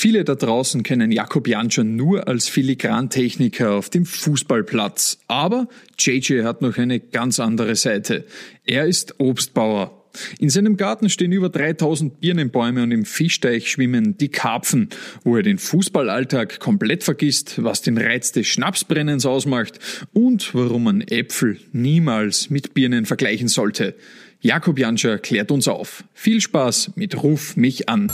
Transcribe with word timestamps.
Viele 0.00 0.22
da 0.22 0.36
draußen 0.36 0.84
kennen 0.84 1.10
Jakob 1.10 1.48
Janscher 1.48 1.82
nur 1.82 2.28
als 2.28 2.48
Filigrantechniker 2.48 3.72
auf 3.72 3.90
dem 3.90 4.06
Fußballplatz. 4.06 5.18
Aber 5.26 5.66
JJ 5.98 6.44
hat 6.44 6.62
noch 6.62 6.78
eine 6.78 7.00
ganz 7.00 7.40
andere 7.40 7.74
Seite. 7.74 8.24
Er 8.64 8.86
ist 8.86 9.18
Obstbauer. 9.18 10.08
In 10.38 10.50
seinem 10.50 10.76
Garten 10.76 11.10
stehen 11.10 11.32
über 11.32 11.48
3000 11.48 12.20
Birnenbäume 12.20 12.84
und 12.84 12.92
im 12.92 13.04
Fischteich 13.04 13.72
schwimmen 13.72 14.16
die 14.16 14.28
Karpfen, 14.28 14.88
wo 15.24 15.34
er 15.34 15.42
den 15.42 15.58
Fußballalltag 15.58 16.60
komplett 16.60 17.02
vergisst, 17.02 17.60
was 17.64 17.82
den 17.82 17.98
Reiz 17.98 18.30
des 18.30 18.46
Schnapsbrennens 18.46 19.26
ausmacht 19.26 19.80
und 20.12 20.54
warum 20.54 20.84
man 20.84 21.00
Äpfel 21.00 21.58
niemals 21.72 22.50
mit 22.50 22.72
Birnen 22.72 23.04
vergleichen 23.04 23.48
sollte. 23.48 23.96
Jakob 24.40 24.78
Janscher 24.78 25.18
klärt 25.18 25.50
uns 25.50 25.66
auf. 25.66 26.04
Viel 26.14 26.40
Spaß 26.40 26.92
mit 26.94 27.20
Ruf 27.20 27.56
mich 27.56 27.88
an. 27.88 28.12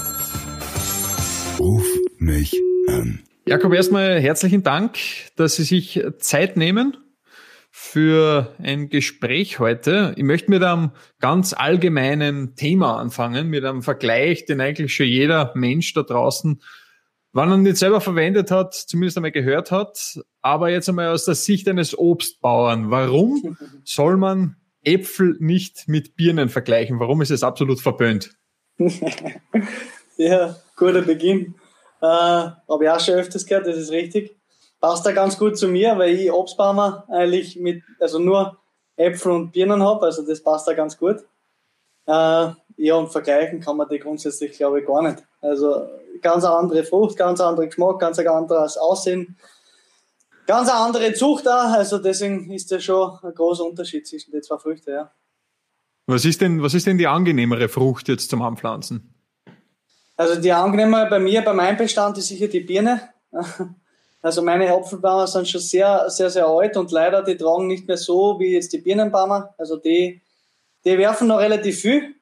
Ruf 1.59 1.87
mich 2.19 2.61
an. 2.89 3.21
Jakob, 3.47 3.73
erstmal 3.73 4.21
herzlichen 4.21 4.63
Dank, 4.63 4.99
dass 5.37 5.57
Sie 5.57 5.65
sich 5.65 6.03
Zeit 6.19 6.57
nehmen 6.57 6.97
für 7.71 8.55
ein 8.59 8.89
Gespräch 8.89 9.59
heute. 9.59 10.15
Ich 10.17 10.25
möchte 10.25 10.51
mit 10.51 10.63
einem 10.63 10.93
ganz 11.21 11.53
allgemeinen 11.53 12.57
Thema 12.57 12.99
anfangen, 12.99 13.49
mit 13.49 13.65
einem 13.65 13.83
Vergleich, 13.83 14.47
den 14.47 14.61
eigentlich 14.61 14.95
schon 14.95 15.07
jeder 15.07 15.53
Mensch 15.55 15.93
da 15.93 16.03
draußen, 16.03 16.61
wann 17.33 17.51
er 17.51 17.57
nicht 17.59 17.77
selber 17.77 18.01
verwendet 18.01 18.51
hat, 18.51 18.75
zumindest 18.75 19.19
einmal 19.19 19.33
gehört 19.33 19.71
hat, 19.71 20.21
aber 20.41 20.71
jetzt 20.71 20.89
einmal 20.89 21.09
aus 21.09 21.25
der 21.25 21.35
Sicht 21.35 21.69
eines 21.69 21.97
Obstbauern. 21.97 22.91
Warum 22.91 23.57
soll 23.85 24.17
man 24.17 24.57
Äpfel 24.83 25.37
nicht 25.41 25.89
mit 25.89 26.17
Birnen 26.17 26.49
vergleichen? 26.49 27.01
Warum 27.01 27.23
ist 27.23 27.31
es 27.31 27.43
absolut 27.43 27.81
verböhnt? 27.81 28.31
ja, 30.17 30.57
guter 30.77 31.03
Beginn. 31.03 31.55
Äh, 32.01 32.07
Habe 32.07 32.85
ich 32.85 32.91
auch 32.91 33.01
schon 33.01 33.15
öfters 33.15 33.47
gehört, 33.47 33.67
das 33.67 33.77
ist 33.77 33.91
richtig 33.91 34.37
passt 34.85 35.07
da 35.07 35.13
ganz 35.13 35.39
gut 35.39 35.57
zu 35.57 35.67
mir, 35.67 35.97
weil 35.97 36.11
ich 36.11 36.31
Obstbaumer 36.31 37.07
eigentlich 37.09 37.57
mit, 37.57 37.83
also 37.99 38.19
nur 38.19 38.59
Äpfel 38.97 39.33
und 39.33 39.51
Birnen 39.51 39.83
habe, 39.83 40.05
also 40.05 40.27
das 40.27 40.43
passt 40.43 40.69
da 40.69 40.75
ganz 40.75 40.99
gut. 40.99 41.25
Äh, 42.07 42.51
ja, 42.77 42.95
und 42.95 43.11
vergleichen 43.11 43.61
kann 43.61 43.79
man 43.79 43.89
die 43.89 43.99
grundsätzlich, 43.99 44.53
glaube 44.53 44.81
ich, 44.81 44.87
gar 44.87 45.01
nicht. 45.01 45.25
Also 45.41 45.89
ganz 46.21 46.45
eine 46.45 46.55
andere 46.55 46.85
Frucht, 46.85 47.17
ganz 47.17 47.41
anderer 47.41 47.65
Geschmack, 47.65 47.99
ganz 47.99 48.19
ein 48.19 48.29
anderes 48.29 48.77
Aussehen, 48.77 49.39
ganz 50.47 50.69
eine 50.69 50.81
andere 50.81 51.15
Zucht 51.15 51.49
auch. 51.49 51.73
Also 51.73 51.97
deswegen 51.97 52.51
ist 52.51 52.71
das 52.71 52.85
schon 52.85 53.19
ein 53.23 53.33
großer 53.33 53.65
Unterschied 53.65 54.07
zwischen 54.07 54.33
den 54.33 54.43
zwei 54.43 54.59
Früchten, 54.59 54.91
ja. 54.91 55.11
Was 56.07 56.27
ist 56.27 56.43
denn, 56.43 56.63
was 56.63 56.75
ist 56.75 56.87
denn 56.87 56.99
die 56.99 57.07
angenehmere 57.07 57.71
Frucht 57.71 58.09
jetzt 58.09 58.29
zum 58.29 58.43
Anpflanzen? 58.43 59.14
Also 60.17 60.41
die 60.41 60.53
angenehmere 60.53 61.09
bei 61.09 61.19
mir, 61.19 61.43
bei 61.43 61.53
meinem 61.53 61.77
Bestand 61.77 62.19
ist 62.19 62.29
sicher 62.29 62.49
die 62.49 62.61
Birne. 62.61 63.01
Also 64.25 64.41
meine 64.41 64.73
Apfelbaumer 64.73 65.27
sind 65.27 65.47
schon 65.47 65.61
sehr, 65.61 66.09
sehr, 66.09 66.31
sehr 66.31 66.47
alt 66.47 66.79
und 66.79 66.91
leider, 66.91 67.23
die 67.23 67.37
tragen 67.37 67.67
nicht 67.67 67.87
mehr 67.87 67.99
so 67.99 68.41
wie 68.41 68.55
jetzt 68.55 68.73
die 68.73 68.79
Birnenbaumer. 68.79 69.55
Also 69.59 69.77
die, 69.77 70.23
die 70.83 70.97
werfen 70.97 71.29
noch 71.29 71.41
relativ 71.41 71.81
viel. 71.81 72.15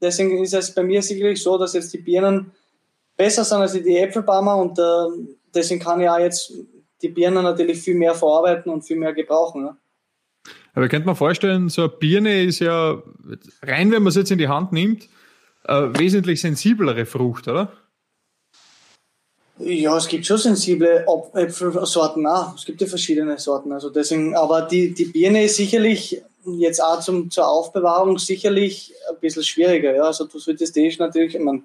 Deswegen 0.00 0.40
ist 0.44 0.54
es 0.54 0.72
bei 0.72 0.84
mir 0.84 1.02
sicherlich 1.02 1.42
so, 1.42 1.58
dass 1.58 1.74
jetzt 1.74 1.92
die 1.92 1.98
Birnen 1.98 2.52
besser 3.16 3.42
sind 3.42 3.62
als 3.62 3.72
die 3.72 3.98
Äpfelbaumer 3.98 4.58
und 4.58 4.78
äh, 4.78 5.26
deswegen 5.52 5.80
kann 5.80 6.00
ich 6.00 6.08
auch 6.08 6.20
jetzt 6.20 6.52
die 7.02 7.08
Birnen 7.08 7.42
natürlich 7.42 7.80
viel 7.80 7.96
mehr 7.96 8.14
verarbeiten 8.14 8.72
und 8.72 8.82
viel 8.82 8.96
mehr 8.96 9.12
gebrauchen. 9.12 9.66
Ja. 9.66 9.76
Aber 10.74 10.88
könnte 10.88 11.06
man 11.06 11.16
vorstellen, 11.16 11.68
so 11.68 11.82
eine 11.82 11.90
Birne 11.90 12.44
ist 12.44 12.60
ja 12.60 13.02
rein, 13.62 13.90
wenn 13.90 14.04
man 14.04 14.10
es 14.10 14.14
jetzt 14.14 14.30
in 14.30 14.38
die 14.38 14.46
Hand 14.46 14.72
nimmt, 14.72 15.08
eine 15.64 15.98
wesentlich 15.98 16.40
sensiblere 16.40 17.06
Frucht, 17.06 17.48
oder? 17.48 17.72
Ja, 19.58 19.96
es 19.98 20.08
gibt 20.08 20.24
schon 20.24 20.38
sensible 20.38 21.04
Äpfelsorten 21.34 22.26
auch. 22.26 22.54
Es 22.54 22.64
gibt 22.64 22.80
ja 22.80 22.86
verschiedene 22.86 23.38
Sorten. 23.38 23.72
Also 23.72 23.90
deswegen, 23.90 24.34
aber 24.34 24.62
die, 24.62 24.94
die 24.94 25.04
Birne 25.04 25.44
ist 25.44 25.56
sicherlich 25.56 26.22
jetzt 26.46 26.82
auch 26.82 27.00
zum, 27.00 27.30
zur 27.30 27.46
Aufbewahrung 27.46 28.18
sicherlich 28.18 28.94
ein 29.10 29.16
bisschen 29.20 29.42
schwieriger. 29.42 29.94
Ja. 29.94 30.04
Also 30.04 30.24
du 30.24 30.38
solltest 30.38 30.76
die 30.76 30.96
natürlich, 30.98 31.34
ich 31.34 31.40
meine, 31.40 31.62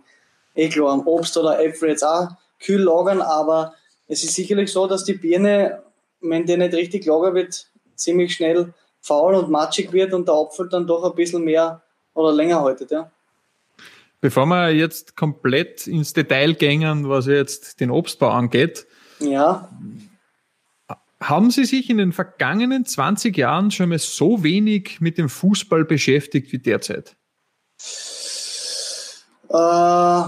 eh 0.55 0.67
klar, 0.67 0.91
am 0.91 1.07
Obst 1.07 1.37
oder 1.37 1.63
Äpfel 1.63 1.89
jetzt 1.89 2.03
auch 2.03 2.27
kühl 2.59 2.81
lagern, 2.81 3.21
aber 3.21 3.73
es 4.07 4.23
ist 4.23 4.35
sicherlich 4.35 4.71
so, 4.71 4.87
dass 4.87 5.05
die 5.05 5.13
Birne, 5.13 5.81
wenn 6.19 6.45
die 6.45 6.57
nicht 6.57 6.73
richtig 6.73 7.05
lagert 7.05 7.33
wird, 7.33 7.67
ziemlich 7.95 8.33
schnell 8.33 8.73
faul 8.99 9.35
und 9.35 9.49
matschig 9.49 9.93
wird 9.93 10.13
und 10.13 10.27
der 10.27 10.35
Apfel 10.35 10.67
dann 10.67 10.85
doch 10.85 11.03
ein 11.03 11.15
bisschen 11.15 11.43
mehr 11.43 11.81
oder 12.13 12.33
länger 12.33 12.61
haltet. 12.61 12.91
Ja. 12.91 13.09
Bevor 14.21 14.45
wir 14.47 14.71
jetzt 14.71 15.15
komplett 15.15 15.87
ins 15.87 16.13
Detail 16.13 16.53
gängen, 16.53 17.09
was 17.09 17.27
jetzt 17.27 17.79
den 17.79 17.91
Obstbau 17.91 18.29
angeht, 18.29 18.87
ja. 19.19 19.69
haben 21.19 21.51
Sie 21.51 21.65
sich 21.65 21.89
in 21.89 21.97
den 21.97 22.11
vergangenen 22.11 22.85
20 22.85 23.37
Jahren 23.37 23.71
schon 23.71 23.89
mal 23.89 23.99
so 23.99 24.43
wenig 24.43 24.99
mit 24.99 25.17
dem 25.17 25.29
Fußball 25.29 25.85
beschäftigt 25.85 26.51
wie 26.51 26.59
derzeit? 26.59 27.15
Äh, 29.49 30.23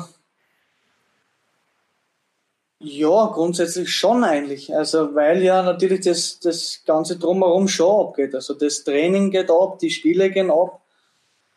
ja, 2.80 3.26
grundsätzlich 3.34 3.94
schon 3.94 4.24
eigentlich. 4.24 4.74
Also, 4.76 5.16
weil 5.16 5.42
ja 5.42 5.64
natürlich 5.64 6.02
das, 6.02 6.40
das 6.40 6.84
Ganze 6.86 7.18
drumherum 7.18 7.68
schon 7.68 8.08
abgeht. 8.08 8.36
Also, 8.36 8.54
das 8.54 8.84
Training 8.84 9.32
geht 9.32 9.50
ab, 9.50 9.80
die 9.80 9.90
Spiele 9.90 10.30
gehen 10.30 10.52
ab. 10.52 10.82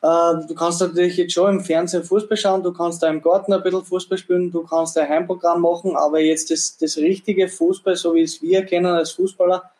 Äh, 0.03 0.47
du 0.47 0.55
kannst 0.55 0.81
natürlich 0.81 1.17
jetzt 1.17 1.35
schon 1.35 1.57
im 1.57 1.61
Fernsehen 1.61 2.05
Fußball 2.05 2.37
schauen, 2.37 2.63
du 2.63 2.73
kannst 2.73 3.03
da 3.03 3.09
im 3.09 3.21
Garten 3.21 3.53
ein 3.53 3.63
bisschen 3.63 3.85
Fußball 3.85 4.19
spielen, 4.19 4.51
du 4.51 4.63
kannst 4.63 4.97
ein 4.97 5.09
Heimprogramm 5.09 5.61
machen, 5.61 5.97
aber 5.97 6.21
jetzt 6.21 6.51
das, 6.51 6.77
das 6.79 6.97
richtige 6.97 7.49
Fußball, 7.49 7.97
so 7.97 8.15
wie 8.15 8.23
es 8.23 8.41
wir 8.41 8.65
kennen 8.65 8.87
als 8.87 9.13
Fußballer, 9.13 9.71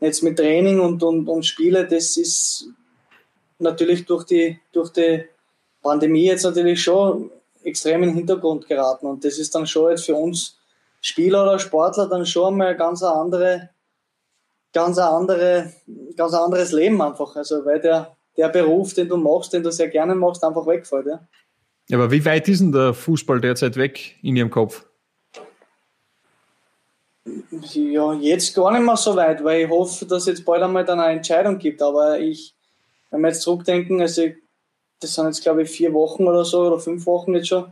jetzt 0.00 0.22
mit 0.22 0.38
Training 0.38 0.80
und, 0.80 1.02
und, 1.02 1.28
und 1.28 1.44
Spiele, 1.44 1.86
das 1.86 2.16
ist 2.16 2.68
natürlich 3.58 4.06
durch 4.06 4.24
die, 4.24 4.60
durch 4.72 4.90
die 4.90 5.24
Pandemie 5.82 6.26
jetzt 6.26 6.44
natürlich 6.44 6.82
schon 6.82 7.30
extrem 7.64 8.02
in 8.02 8.10
den 8.10 8.18
Hintergrund 8.18 8.68
geraten. 8.68 9.06
Und 9.06 9.24
das 9.24 9.38
ist 9.38 9.54
dann 9.54 9.66
schon 9.66 9.90
jetzt 9.90 10.06
für 10.06 10.14
uns 10.14 10.56
Spieler 11.00 11.42
oder 11.42 11.58
Sportler 11.58 12.08
dann 12.08 12.26
schon 12.26 12.56
mal 12.56 12.76
ganz 12.76 13.02
eine 13.02 13.14
andere, 13.14 13.70
ganz 14.72 14.98
eine 14.98 15.10
andere, 15.10 15.72
ganz 16.16 16.34
ein 16.34 16.42
anderes 16.42 16.72
Leben 16.72 17.00
einfach. 17.02 17.34
Also 17.36 17.64
weil 17.64 17.80
der, 17.80 18.16
der 18.38 18.48
Beruf, 18.48 18.94
den 18.94 19.08
du 19.08 19.16
machst, 19.16 19.52
den 19.52 19.62
du 19.62 19.70
sehr 19.70 19.88
gerne 19.88 20.14
machst, 20.14 20.44
einfach 20.44 20.66
wegfällt. 20.66 21.06
Ja? 21.06 21.20
ja 21.88 21.98
aber 21.98 22.10
wie 22.10 22.24
weit 22.24 22.48
ist 22.48 22.60
denn 22.60 22.72
der 22.72 22.94
Fußball 22.94 23.40
derzeit 23.40 23.76
weg 23.76 24.16
in 24.22 24.36
Ihrem 24.36 24.50
Kopf? 24.50 24.86
Ja, 27.60 28.14
jetzt 28.14 28.54
gar 28.54 28.72
nicht 28.72 28.84
mehr 28.84 28.96
so 28.96 29.14
weit, 29.16 29.42
weil 29.44 29.62
ich 29.62 29.68
hoffe, 29.68 30.06
dass 30.06 30.22
es 30.22 30.28
jetzt 30.28 30.44
bald 30.44 30.62
einmal 30.62 30.84
dann 30.84 31.00
eine 31.00 31.16
Entscheidung 31.16 31.58
gibt. 31.58 31.82
Aber 31.82 32.18
ich, 32.18 32.54
wenn 33.10 33.20
wir 33.20 33.28
jetzt 33.28 33.42
zurückdenken, 33.42 34.00
also 34.00 34.22
das 35.00 35.14
sind 35.14 35.26
jetzt 35.26 35.42
glaube 35.42 35.62
ich 35.62 35.70
vier 35.70 35.92
Wochen 35.92 36.26
oder 36.26 36.44
so 36.44 36.60
oder 36.62 36.78
fünf 36.78 37.04
Wochen 37.06 37.34
jetzt 37.34 37.48
schon. 37.48 37.66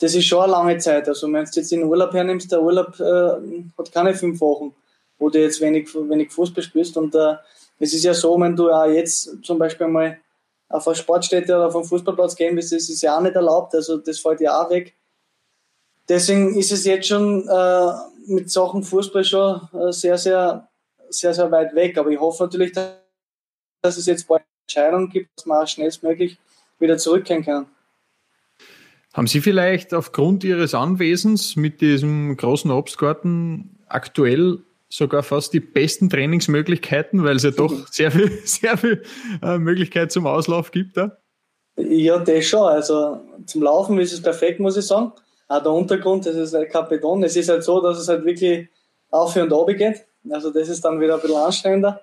Das 0.00 0.14
ist 0.14 0.24
schon 0.24 0.42
eine 0.42 0.52
lange 0.52 0.78
Zeit. 0.78 1.06
Also 1.08 1.26
wenn 1.32 1.44
du 1.44 1.50
jetzt 1.52 1.70
den 1.70 1.84
Urlaub 1.84 2.12
hernimmst, 2.12 2.50
der 2.50 2.62
Urlaub 2.62 2.98
äh, 2.98 3.30
hat 3.76 3.92
keine 3.92 4.14
fünf 4.14 4.40
Wochen, 4.40 4.74
wo 5.18 5.28
du 5.28 5.40
jetzt 5.40 5.60
wenig, 5.60 5.94
wenig 5.94 6.32
Fußball 6.32 6.62
spielst 6.62 6.96
und 6.96 7.14
äh, 7.14 7.34
es 7.78 7.94
ist 7.94 8.04
ja 8.04 8.14
so, 8.14 8.38
wenn 8.40 8.56
du 8.56 8.70
auch 8.70 8.86
jetzt 8.86 9.38
zum 9.42 9.58
Beispiel 9.58 9.86
mal 9.86 10.18
auf 10.68 10.86
eine 10.86 10.96
Sportstätte 10.96 11.54
oder 11.54 11.68
auf 11.68 11.76
einen 11.76 11.84
Fußballplatz 11.84 12.36
gehen 12.36 12.56
willst, 12.56 12.72
das 12.72 12.88
ist 12.88 13.02
ja 13.02 13.16
auch 13.16 13.22
nicht 13.22 13.34
erlaubt, 13.34 13.74
also 13.74 13.98
das 13.98 14.18
fällt 14.18 14.40
ja 14.40 14.60
auch 14.60 14.70
weg. 14.70 14.94
Deswegen 16.08 16.56
ist 16.56 16.72
es 16.72 16.84
jetzt 16.84 17.08
schon 17.08 17.46
äh, 17.48 17.92
mit 18.26 18.50
Sachen 18.50 18.82
Fußball 18.82 19.24
schon 19.24 19.60
äh, 19.72 19.92
sehr, 19.92 20.16
sehr, 20.16 20.68
sehr, 21.10 21.34
sehr 21.34 21.50
weit 21.50 21.74
weg. 21.74 21.98
Aber 21.98 22.10
ich 22.10 22.18
hoffe 22.18 22.44
natürlich, 22.44 22.72
dass 22.72 23.96
es 23.96 24.06
jetzt 24.06 24.26
bald 24.26 24.42
Entscheidungen 24.66 25.10
gibt, 25.10 25.30
dass 25.36 25.46
man 25.46 25.62
auch 25.62 25.68
schnellstmöglich 25.68 26.38
wieder 26.78 26.96
zurückkehren 26.96 27.44
kann. 27.44 27.66
Haben 29.12 29.26
Sie 29.26 29.40
vielleicht 29.40 29.92
aufgrund 29.94 30.44
Ihres 30.44 30.74
Anwesens 30.74 31.56
mit 31.56 31.80
diesem 31.80 32.36
großen 32.36 32.70
Obstgarten 32.70 33.78
aktuell 33.88 34.62
sogar 34.88 35.22
fast 35.22 35.52
die 35.52 35.60
besten 35.60 36.08
Trainingsmöglichkeiten, 36.08 37.22
weil 37.24 37.36
es 37.36 37.42
ja 37.42 37.50
doch 37.50 37.86
sehr 37.88 38.10
viel, 38.10 38.30
sehr 38.44 38.76
viel 38.76 39.02
äh, 39.42 39.58
Möglichkeit 39.58 40.10
zum 40.12 40.26
Auslauf 40.26 40.70
gibt 40.70 40.96
da. 40.96 41.18
Ja, 41.76 42.18
das 42.18 42.46
schon. 42.46 42.68
Also 42.68 43.20
zum 43.46 43.62
Laufen 43.62 43.98
ist 43.98 44.12
es 44.12 44.22
perfekt, 44.22 44.58
muss 44.60 44.76
ich 44.76 44.86
sagen. 44.86 45.12
Auch 45.46 45.62
der 45.62 45.72
Untergrund, 45.72 46.26
das 46.26 46.36
ist 46.36 46.54
halt 46.54 46.70
kein 46.70 46.88
Beton. 46.88 47.22
Es 47.22 47.36
ist 47.36 47.48
halt 47.48 47.62
so, 47.62 47.80
dass 47.80 47.98
es 47.98 48.08
halt 48.08 48.24
wirklich 48.24 48.68
auf 49.10 49.36
und 49.36 49.52
ab 49.52 49.66
geht. 49.68 50.04
Also 50.30 50.50
das 50.50 50.68
ist 50.68 50.84
dann 50.84 51.00
wieder 51.00 51.14
ein 51.14 51.20
bisschen 51.20 51.36
anstrengender. 51.36 52.00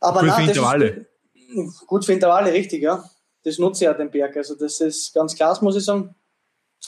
Aber 0.00 0.20
gut 0.20 0.28
nein, 0.28 0.44
für 0.44 0.50
Intervalle. 0.50 1.06
Ist, 1.34 1.86
gut 1.86 2.04
für 2.04 2.12
Intervalle, 2.12 2.52
richtig, 2.52 2.82
ja. 2.82 3.04
Das 3.44 3.58
nutze 3.58 3.84
ich 3.84 3.86
ja 3.86 3.94
den 3.94 4.10
Berg. 4.10 4.36
Also 4.36 4.54
das 4.54 4.80
ist 4.80 5.14
ganz 5.14 5.34
klasse, 5.34 5.64
muss 5.64 5.76
ich 5.76 5.84
sagen. 5.84 6.14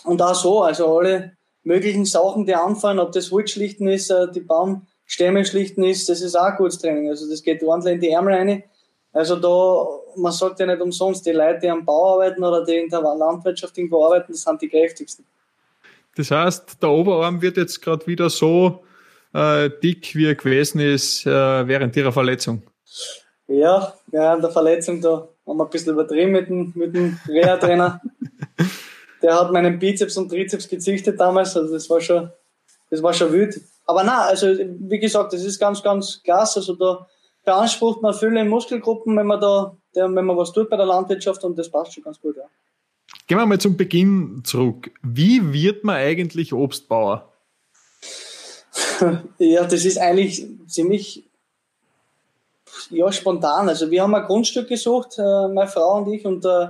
Und 0.04 0.20
auch 0.20 0.34
so, 0.34 0.62
also 0.62 0.98
alle 0.98 1.36
möglichen 1.64 2.04
Sachen, 2.04 2.46
die 2.46 2.54
anfallen, 2.54 2.98
ob 2.98 3.12
das 3.12 3.30
Holzschlichten 3.30 3.88
ist, 3.88 4.10
äh, 4.10 4.30
die 4.30 4.40
Baumstämme 4.40 5.44
schlichten 5.44 5.84
ist, 5.84 6.08
das 6.08 6.20
ist 6.20 6.36
auch 6.36 6.56
gutes 6.56 6.78
Training. 6.78 7.08
Also 7.08 7.28
das 7.28 7.42
geht 7.42 7.62
ordentlich 7.62 7.94
in 7.94 8.00
die 8.00 8.10
Ärmel 8.10 8.34
rein. 8.34 8.64
Also 9.12 9.36
da, 9.36 9.86
man 10.16 10.32
sagt 10.32 10.60
ja 10.60 10.66
nicht 10.66 10.80
umsonst, 10.80 11.26
die 11.26 11.32
Leute, 11.32 11.60
die 11.60 11.68
am 11.70 11.84
Bau 11.84 12.14
arbeiten 12.14 12.42
oder 12.42 12.64
die 12.64 12.76
in 12.76 12.88
der 12.88 13.00
Landwirtschaft 13.00 13.76
irgendwo 13.76 14.06
arbeiten, 14.06 14.32
das 14.32 14.42
sind 14.42 14.62
die 14.62 14.68
kräftigsten. 14.68 15.24
Das 16.16 16.30
heißt, 16.30 16.82
der 16.82 16.90
Oberarm 16.90 17.40
wird 17.40 17.56
jetzt 17.56 17.80
gerade 17.80 18.06
wieder 18.06 18.30
so 18.30 18.84
äh, 19.34 19.70
dick, 19.82 20.14
wie 20.14 20.26
er 20.26 20.34
gewesen 20.34 20.80
ist 20.80 21.26
äh, 21.26 21.30
während 21.66 21.96
ihrer 21.96 22.12
Verletzung. 22.12 22.62
Ja, 23.48 23.94
ja, 24.12 24.36
der 24.36 24.50
Verletzung, 24.50 25.00
da 25.00 25.28
haben 25.46 25.56
wir 25.58 25.64
ein 25.64 25.70
bisschen 25.70 25.92
übertrieben 25.92 26.32
mit 26.32 26.48
dem, 26.48 26.72
mit 26.74 26.94
dem 26.94 27.18
Reha-Trainer. 27.28 28.00
Der 29.22 29.38
hat 29.38 29.52
meinen 29.52 29.78
Bizeps 29.78 30.16
und 30.16 30.28
Trizeps 30.28 30.68
gezüchtet 30.68 31.18
damals, 31.20 31.56
also 31.56 31.72
das 31.72 31.88
war 31.88 32.00
schon, 32.00 32.30
das 32.90 33.02
war 33.02 33.12
schon 33.12 33.32
wild. 33.32 33.60
Aber 33.86 34.04
na, 34.04 34.22
also 34.22 34.46
wie 34.48 34.98
gesagt, 34.98 35.32
das 35.32 35.42
ist 35.42 35.58
ganz, 35.58 35.82
ganz 35.82 36.22
klasse. 36.22 36.60
Also 36.60 36.74
da 36.74 37.06
beansprucht 37.44 38.02
man 38.02 38.14
viele 38.14 38.44
Muskelgruppen, 38.44 39.16
wenn 39.16 39.26
man 39.26 39.40
da, 39.40 39.76
wenn 39.94 40.12
man 40.12 40.36
was 40.36 40.52
tut 40.52 40.70
bei 40.70 40.76
der 40.76 40.86
Landwirtschaft 40.86 41.42
und 41.44 41.58
das 41.58 41.70
passt 41.70 41.94
schon 41.94 42.04
ganz 42.04 42.20
gut, 42.20 42.36
ja. 42.36 42.44
Gehen 43.26 43.38
wir 43.38 43.46
mal 43.46 43.58
zum 43.58 43.76
Beginn 43.76 44.42
zurück. 44.44 44.90
Wie 45.02 45.52
wird 45.52 45.84
man 45.84 45.96
eigentlich 45.96 46.52
Obstbauer? 46.52 47.32
ja, 49.38 49.64
das 49.64 49.84
ist 49.84 49.98
eigentlich 49.98 50.46
ziemlich 50.66 51.24
ja, 52.90 53.12
spontan. 53.12 53.68
Also 53.68 53.90
wir 53.90 54.02
haben 54.02 54.14
ein 54.14 54.24
Grundstück 54.24 54.68
gesucht, 54.68 55.18
äh, 55.18 55.48
meine 55.48 55.68
Frau 55.68 55.98
und 55.98 56.12
ich, 56.12 56.24
und 56.24 56.44
äh, 56.44 56.68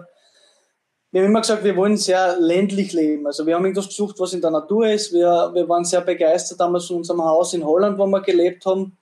wir 1.13 1.21
haben 1.21 1.29
immer 1.29 1.43
gesagt, 1.43 1.63
wir 1.63 1.77
wollen 1.77 1.99
sehr 1.99 2.41
ländlich 2.41 2.95
leben. 2.95 3.27
Also 3.27 3.47
wir 3.47 3.55
haben 3.55 3.65
irgendwas 3.65 3.89
gesucht, 3.89 4.19
was 4.19 4.33
in 4.33 4.41
der 4.41 4.51
Natur 4.51 4.89
ist. 4.89 5.13
Wir, 5.13 5.51
wir 5.53 5.69
waren 5.69 5.85
sehr 5.85 6.01
begeistert 6.01 6.59
damals 6.59 6.87
von 6.87 6.97
unserem 6.97 7.23
Haus 7.23 7.53
in 7.53 7.65
Holland, 7.65 7.99
wo 7.99 8.07
wir 8.07 8.23
gelebt 8.23 8.65
haben. 8.65 8.97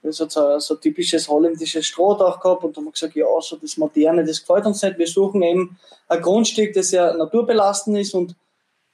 Es 0.00 0.18
hat 0.18 0.32
so, 0.32 0.58
so 0.58 0.76
typisches 0.76 1.28
holländisches 1.28 1.86
Strohdach 1.86 2.40
gehabt 2.40 2.64
und 2.64 2.76
haben 2.76 2.90
gesagt, 2.90 3.14
ja, 3.14 3.26
so 3.40 3.56
das 3.56 3.76
Moderne, 3.76 4.24
das 4.24 4.40
gefällt 4.40 4.64
uns 4.64 4.82
nicht. 4.82 4.98
Wir 4.98 5.06
suchen 5.06 5.42
eben 5.42 5.78
ein 6.08 6.22
Grundstück, 6.22 6.72
das 6.72 6.88
sehr 6.88 7.14
naturbelastend 7.14 7.98
ist 7.98 8.14
und 8.14 8.34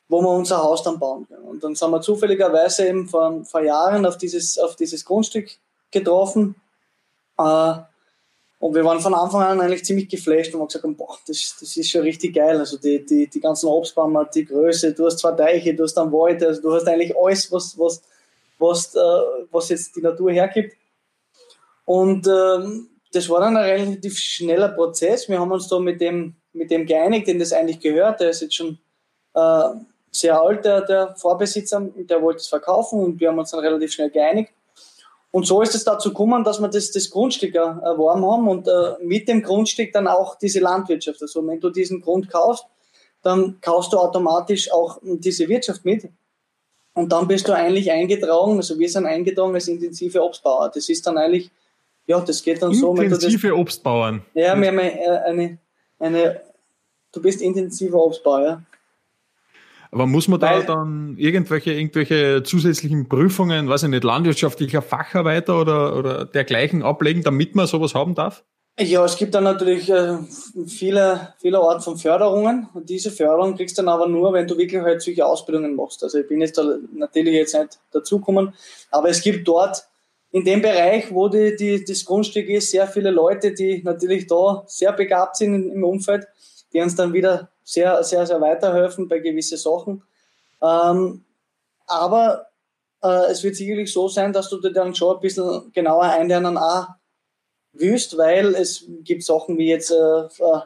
wo 0.08 0.20
wir 0.20 0.30
unser 0.30 0.60
Haus 0.60 0.82
dann 0.82 0.98
bauen 0.98 1.28
können. 1.28 1.44
Und 1.44 1.62
dann 1.62 1.76
sind 1.76 1.90
wir 1.90 2.00
zufälligerweise 2.00 2.88
eben 2.88 3.06
vor, 3.06 3.44
vor 3.44 3.62
Jahren 3.62 4.04
auf 4.04 4.18
dieses, 4.18 4.58
auf 4.58 4.74
dieses 4.74 5.04
Grundstück 5.04 5.48
getroffen. 5.92 6.56
Äh, 7.38 7.74
und 8.60 8.74
wir 8.74 8.84
waren 8.84 9.00
von 9.00 9.14
Anfang 9.14 9.42
an 9.42 9.60
eigentlich 9.60 9.84
ziemlich 9.84 10.08
geflasht 10.08 10.52
und 10.52 10.60
haben 10.60 10.66
gesagt, 10.66 10.96
boah, 10.96 11.16
das, 11.26 11.56
das 11.60 11.76
ist 11.76 11.90
schon 11.90 12.02
richtig 12.02 12.34
geil. 12.34 12.58
Also 12.58 12.76
die, 12.76 13.04
die, 13.04 13.28
die 13.28 13.40
ganzen 13.40 13.68
Obstbäume, 13.68 14.28
die 14.34 14.44
Größe, 14.44 14.94
du 14.94 15.06
hast 15.06 15.18
zwei 15.18 15.32
Teiche, 15.32 15.74
du 15.74 15.84
hast 15.84 15.96
einen 15.96 16.10
Wald, 16.10 16.42
also 16.42 16.60
du 16.60 16.72
hast 16.72 16.88
eigentlich 16.88 17.16
alles, 17.16 17.52
was, 17.52 17.78
was, 17.78 18.02
was, 18.58 18.94
äh, 18.96 18.98
was 19.52 19.68
jetzt 19.68 19.94
die 19.94 20.00
Natur 20.00 20.32
hergibt. 20.32 20.76
Und 21.84 22.26
ähm, 22.26 22.88
das 23.12 23.28
war 23.28 23.40
dann 23.40 23.56
ein 23.56 23.64
relativ 23.64 24.18
schneller 24.18 24.70
Prozess. 24.70 25.28
Wir 25.28 25.38
haben 25.38 25.52
uns 25.52 25.68
da 25.68 25.78
mit 25.78 26.00
dem, 26.00 26.34
mit 26.52 26.72
dem 26.72 26.84
geeinigt, 26.84 27.28
den 27.28 27.38
das 27.38 27.52
eigentlich 27.52 27.78
gehört. 27.78 28.20
Der 28.20 28.30
ist 28.30 28.42
jetzt 28.42 28.56
schon 28.56 28.78
äh, 29.34 29.68
sehr 30.10 30.40
alt, 30.40 30.64
der, 30.64 30.80
der 30.80 31.14
Vorbesitzer, 31.16 31.80
der 31.94 32.20
wollte 32.20 32.38
es 32.38 32.48
verkaufen 32.48 33.00
und 33.00 33.20
wir 33.20 33.28
haben 33.28 33.38
uns 33.38 33.52
dann 33.52 33.60
relativ 33.60 33.92
schnell 33.92 34.10
geeinigt. 34.10 34.50
Und 35.38 35.44
so 35.44 35.62
ist 35.62 35.72
es 35.76 35.84
dazu 35.84 36.08
gekommen, 36.08 36.42
dass 36.42 36.58
wir 36.58 36.66
das, 36.66 36.90
das 36.90 37.10
Grundstück 37.10 37.54
erworben 37.54 38.26
haben 38.26 38.48
und 38.48 38.66
äh, 38.66 38.94
mit 39.04 39.28
dem 39.28 39.40
Grundstück 39.40 39.92
dann 39.92 40.08
auch 40.08 40.34
diese 40.34 40.58
Landwirtschaft. 40.58 41.22
Also 41.22 41.46
wenn 41.46 41.60
du 41.60 41.70
diesen 41.70 42.00
Grund 42.00 42.28
kaufst, 42.28 42.64
dann 43.22 43.60
kaufst 43.60 43.92
du 43.92 43.98
automatisch 43.98 44.72
auch 44.72 44.98
diese 45.00 45.48
Wirtschaft 45.48 45.84
mit. 45.84 46.08
Und 46.92 47.12
dann 47.12 47.28
bist 47.28 47.46
du 47.46 47.52
eigentlich 47.52 47.88
eingetragen, 47.88 48.56
also 48.56 48.76
wir 48.80 48.88
sind 48.88 49.06
eingetragen 49.06 49.54
als 49.54 49.68
intensive 49.68 50.20
Obstbauer. 50.20 50.72
Das 50.74 50.88
ist 50.88 51.06
dann 51.06 51.16
eigentlich, 51.16 51.52
ja, 52.08 52.18
das 52.18 52.42
geht 52.42 52.60
dann 52.60 52.72
intensive 52.72 52.96
so. 52.96 53.02
Intensive 53.02 53.56
Obstbauern. 53.56 54.22
Ja, 54.34 54.60
wir 54.60 54.70
haben 54.70 54.78
eine, 54.80 55.24
eine, 55.24 55.58
eine, 56.00 56.40
du 57.12 57.22
bist 57.22 57.42
intensiver 57.42 58.04
Obstbauer, 58.04 58.42
ja. 58.42 58.62
Aber 59.90 60.06
muss 60.06 60.28
man 60.28 60.40
Weil, 60.40 60.60
da 60.64 60.74
dann 60.74 61.16
irgendwelche, 61.16 61.72
irgendwelche 61.72 62.42
zusätzlichen 62.42 63.08
Prüfungen, 63.08 63.68
weiß 63.68 63.84
ich 63.84 63.88
nicht, 63.88 64.04
landwirtschaftlicher 64.04 64.82
Facharbeiter 64.82 65.60
oder, 65.60 65.96
oder 65.96 66.24
dergleichen 66.24 66.82
ablegen, 66.82 67.22
damit 67.22 67.54
man 67.54 67.66
sowas 67.66 67.94
haben 67.94 68.14
darf? 68.14 68.44
Ja, 68.80 69.04
es 69.04 69.16
gibt 69.16 69.34
dann 69.34 69.42
natürlich 69.42 69.90
äh, 69.90 70.18
viele, 70.68 71.34
viele 71.40 71.58
Arten 71.58 71.80
von 71.80 71.96
Förderungen. 71.96 72.68
Und 72.74 72.88
diese 72.88 73.10
Förderung 73.10 73.56
kriegst 73.56 73.76
du 73.76 73.82
dann 73.82 73.88
aber 73.92 74.06
nur, 74.06 74.32
wenn 74.32 74.46
du 74.46 74.56
wirklich 74.56 74.80
halt 74.80 75.02
solche 75.02 75.26
Ausbildungen 75.26 75.74
machst. 75.74 76.04
Also 76.04 76.18
ich 76.18 76.28
bin 76.28 76.40
jetzt 76.40 76.58
da 76.58 76.76
natürlich 76.92 77.34
jetzt 77.34 77.54
nicht 77.54 77.80
dazugekommen, 77.90 78.54
aber 78.92 79.08
es 79.08 79.20
gibt 79.20 79.48
dort 79.48 79.88
in 80.30 80.44
dem 80.44 80.62
Bereich, 80.62 81.12
wo 81.12 81.28
die, 81.28 81.56
die, 81.56 81.84
das 81.84 82.04
Grundstück 82.04 82.48
ist, 82.48 82.70
sehr 82.70 82.86
viele 82.86 83.10
Leute, 83.10 83.52
die 83.52 83.82
natürlich 83.82 84.26
da 84.28 84.62
sehr 84.66 84.92
begabt 84.92 85.36
sind 85.36 85.72
im 85.72 85.82
Umfeld, 85.82 86.26
die 86.72 86.80
uns 86.80 86.94
dann 86.94 87.12
wieder 87.12 87.50
sehr, 87.64 88.02
sehr, 88.02 88.26
sehr 88.26 88.40
weiterhelfen 88.40 89.08
bei 89.08 89.18
gewissen 89.18 89.58
Sachen. 89.58 90.02
Ähm, 90.62 91.24
aber 91.86 92.46
äh, 93.02 93.30
es 93.30 93.42
wird 93.42 93.56
sicherlich 93.56 93.92
so 93.92 94.08
sein, 94.08 94.32
dass 94.32 94.48
du 94.48 94.60
dir 94.60 94.72
dann 94.72 94.94
schon 94.94 95.16
ein 95.16 95.20
bisschen 95.20 95.72
genauer 95.72 96.04
einlernen 96.04 96.56
auch 96.56 96.88
willst, 97.72 98.16
weil 98.16 98.54
es 98.54 98.84
gibt 99.04 99.22
Sachen 99.22 99.56
wie 99.58 99.68
jetzt, 99.68 99.90
äh, 99.90 99.94
äh, 99.94 100.60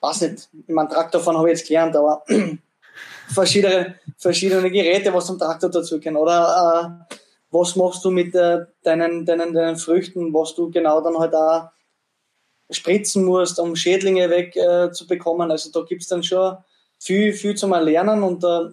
weiß 0.00 0.22
nicht, 0.22 0.48
ich 0.52 0.74
meine, 0.74 0.88
Traktorfahren 0.88 1.38
habe 1.38 1.50
ich 1.50 1.58
jetzt 1.58 1.68
gelernt, 1.68 1.96
aber 1.96 2.24
verschiedene, 3.28 3.96
verschiedene 4.18 4.70
Geräte, 4.70 5.12
was 5.14 5.26
zum 5.26 5.38
Traktor 5.38 5.70
dazu 5.70 6.00
können, 6.00 6.16
oder 6.16 7.00
äh, 7.10 7.14
was 7.50 7.76
machst 7.76 8.04
du 8.04 8.10
mit 8.10 8.34
äh, 8.34 8.66
deinen, 8.82 9.24
deinen, 9.24 9.52
deinen 9.52 9.76
Früchten, 9.76 10.32
was 10.34 10.54
du 10.54 10.70
genau 10.70 11.00
dann 11.00 11.18
halt 11.18 11.34
auch 11.34 11.70
spritzen 12.72 13.24
musst, 13.24 13.58
um 13.58 13.76
Schädlinge 13.76 14.30
wegzubekommen. 14.30 15.50
Äh, 15.50 15.52
also 15.52 15.70
da 15.70 15.84
gibt 15.86 16.02
es 16.02 16.08
dann 16.08 16.22
schon 16.22 16.56
viel, 16.98 17.32
viel 17.32 17.54
zum 17.54 17.72
Erlernen 17.72 18.22
und 18.22 18.44
äh, 18.44 18.70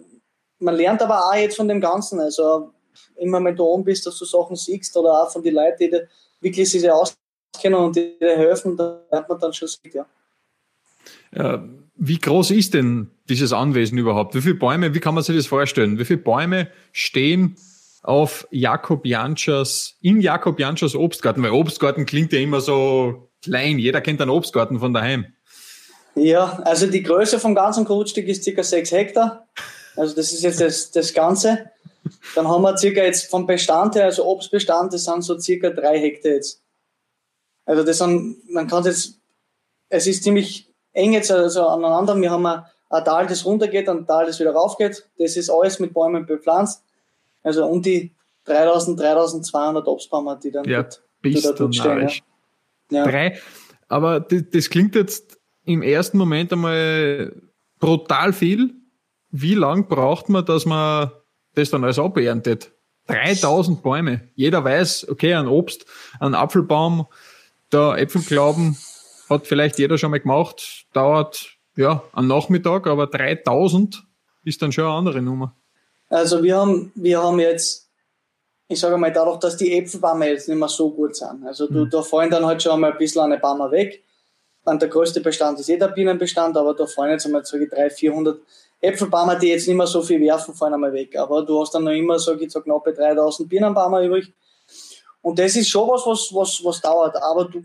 man 0.60 0.76
lernt 0.76 1.02
aber 1.02 1.26
auch 1.26 1.36
jetzt 1.36 1.58
von 1.58 1.68
dem 1.68 1.82
Ganzen. 1.82 2.20
Also 2.20 2.72
immer 3.16 3.44
wenn 3.44 3.56
du 3.56 3.64
oben 3.64 3.84
bist, 3.84 4.06
dass 4.06 4.18
du 4.18 4.26
Sachen 4.26 4.56
siehst 4.56 4.96
oder 4.98 5.24
auch 5.24 5.32
von 5.32 5.44
den 5.44 5.56
Leuten, 5.56 5.78
die 5.80 6.02
wirklich 6.42 6.70
sich 6.70 6.90
auskennen 6.90 7.80
und 7.80 7.96
die 7.96 8.18
dir 8.20 8.38
helfen, 8.38 8.78
da 8.78 9.02
lernt 9.12 9.30
man 9.30 9.40
dann 9.40 9.54
schon 9.54 9.68
viel, 9.68 9.94
ja. 9.94 10.06
ja. 11.36 11.64
Wie 12.02 12.18
groß 12.18 12.52
ist 12.52 12.76
denn 12.76 13.12
dieses 13.28 13.52
Anwesen 13.52 13.98
überhaupt? 13.98 14.34
Wie 14.34 14.42
viele 14.42 14.56
Bäume, 14.56 14.94
wie 14.94 15.02
kann 15.02 15.16
man 15.16 15.24
sich 15.24 15.36
das 15.36 15.48
vorstellen? 15.48 16.00
Wie 16.00 16.06
viele 16.06 16.20
Bäume 16.20 16.70
stehen 16.94 17.58
auf 18.04 18.48
Jakob 18.52 19.06
Janschers, 19.06 19.98
in 20.02 20.22
Jakob 20.22 20.62
Janschers 20.62 20.96
Obstgarten? 20.96 21.44
Weil 21.44 21.52
Obstgarten 21.52 22.06
klingt 22.06 22.32
ja 22.32 22.40
immer 22.40 22.62
so 22.62 23.29
klein. 23.42 23.80
Jeder 23.80 24.02
kennt 24.02 24.22
einen 24.22 24.32
Obstgarten 24.32 24.80
von 24.80 24.94
daheim. 24.94 25.34
Ja, 26.16 26.60
also 26.64 26.88
die 26.88 27.04
Größe 27.04 27.40
vom 27.40 27.56
ganzen 27.56 27.86
Grundstück 27.86 28.28
ist 28.28 28.46
ca. 28.46 28.64
6 28.64 28.92
Hektar. 28.92 29.48
Also 29.96 30.16
das 30.16 30.32
ist 30.32 30.44
jetzt 30.44 30.62
das, 30.62 30.92
das 30.92 31.14
Ganze. 31.14 31.70
Dann 32.36 32.48
haben 32.48 32.62
wir 32.62 32.78
circa 32.78 33.04
jetzt 33.04 33.30
vom 33.30 33.46
Bestand 33.46 33.96
her, 33.96 34.06
also 34.06 34.26
Obstbestand, 34.26 34.94
das 34.94 35.04
sind 35.04 35.24
so 35.24 35.38
circa 35.40 35.70
3 35.70 36.00
Hektar 36.00 36.32
jetzt. 36.34 36.62
Also 37.66 37.84
das 37.84 37.98
sind, 38.00 38.50
man 38.50 38.68
kann 38.68 38.84
jetzt, 38.84 39.20
es 39.90 40.08
ist 40.08 40.24
ziemlich 40.24 40.74
eng 40.94 41.14
jetzt 41.14 41.32
also 41.32 41.68
aneinander. 41.68 42.20
Wir 42.20 42.32
haben 42.32 42.46
ein, 42.46 42.64
ein 42.90 43.06
Tal, 43.06 43.28
das 43.28 43.46
runtergeht, 43.46 43.88
ein 43.88 44.08
Tal, 44.08 44.26
das 44.26 44.40
wieder 44.40 44.52
raufgeht. 44.52 45.08
Das 45.18 45.38
ist 45.38 45.50
alles 45.50 45.80
mit 45.80 45.94
Bäumen 45.94 46.26
bepflanzt. 46.26 46.84
Also 47.44 47.66
um 47.66 47.82
die 47.82 48.16
3000, 48.46 49.00
3200 49.00 49.88
Obstbäume, 49.88 50.40
die 50.42 50.52
dann 50.52 50.66
ja, 50.66 50.84
dort, 50.84 51.04
die 51.24 51.42
dort 51.42 51.76
stehen. 51.76 52.02
Ja. 52.02 52.10
Ja. 52.90 53.06
Drei. 53.06 53.40
Aber 53.88 54.20
das, 54.20 54.44
das 54.52 54.70
klingt 54.70 54.96
jetzt 54.96 55.40
im 55.66 55.82
ersten 55.82 56.18
Moment 56.18 56.52
einmal 56.54 57.34
brutal 57.80 58.34
viel. 58.34 58.74
Wie 59.32 59.56
lang 59.56 59.88
braucht 59.88 60.30
man, 60.30 60.46
dass 60.46 60.66
man 60.66 61.12
das 61.56 61.70
dann 61.70 61.84
alles 61.84 62.00
aberntet? 62.00 62.72
3000 63.08 63.82
Bäume. 63.82 64.30
Jeder 64.36 64.64
weiß, 64.64 65.10
okay, 65.10 65.34
ein 65.34 65.48
Obst, 65.48 65.86
ein 66.20 66.36
Apfelbaum, 66.36 67.08
der 67.72 67.96
Äpfelglauben 67.98 68.78
hat 69.30 69.48
vielleicht 69.48 69.80
jeder 69.80 69.98
schon 69.98 70.12
mal 70.12 70.20
gemacht, 70.20 70.86
dauert 70.94 71.58
ja 71.76 72.04
einen 72.14 72.28
Nachmittag, 72.28 72.88
aber 72.88 73.08
3000 73.08 74.04
ist 74.44 74.62
dann 74.62 74.72
schon 74.72 74.86
eine 74.86 74.94
andere 74.94 75.22
Nummer. 75.22 75.56
Also 76.10 76.44
wir 76.44 76.58
haben, 76.58 76.92
wir 76.96 77.22
haben 77.22 77.40
jetzt 77.40 77.89
ich 78.72 78.80
sage 78.80 78.98
mal, 78.98 79.12
dadurch, 79.12 79.40
dass 79.40 79.58
die 79.58 79.76
Äpfelbäume 79.76 80.30
jetzt 80.30 80.48
nicht 80.48 80.58
mehr 80.58 80.68
so 80.68 80.92
gut 80.92 81.16
sind. 81.16 81.44
Also 81.44 81.66
du, 81.68 81.86
mhm. 81.86 81.90
da 81.90 82.04
fallen 82.04 82.30
dann 82.30 82.46
halt 82.46 82.62
schon 82.62 82.74
einmal 82.74 82.92
ein 82.92 82.98
bisschen 83.00 83.24
eine 83.24 83.40
Bäume 83.40 83.70
weg. 83.72 84.04
Und 84.64 84.80
der 84.80 84.90
größte 84.90 85.22
Bestand 85.22 85.60
ist 85.60 85.70
eh 85.70 85.78
der 85.78 85.88
Bienenbestand, 85.88 86.56
aber 86.56 86.76
da 86.76 86.86
fallen 86.86 87.12
jetzt 87.12 87.26
einmal 87.26 87.44
so 87.44 87.58
300, 87.58 87.92
400 87.92 88.40
Äpfelbäume, 88.80 89.40
die 89.40 89.48
jetzt 89.48 89.68
nicht 89.68 89.76
mehr 89.76 89.88
so 89.88 90.04
viel 90.04 90.22
werfen, 90.22 90.54
fallen 90.54 90.76
einmal 90.76 90.94
weg. 90.94 91.18
Aber 91.18 91.44
du 91.44 91.60
hast 91.60 91.74
dann 91.74 91.84
noch 91.84 91.92
immer, 91.92 92.20
sage 92.20 92.46
ich, 92.46 92.52
so 92.52 92.62
knappe 92.62 92.94
3000 92.94 93.50
Bienenbäume 93.50 94.06
übrig. 94.06 94.32
Und 95.24 95.40
das 95.40 95.56
ist 95.56 95.68
schon 95.68 95.90
was, 95.90 96.06
was, 96.06 96.30
was, 96.32 96.64
was 96.64 96.80
dauert. 96.80 97.16
Aber 97.24 97.46
du 97.46 97.64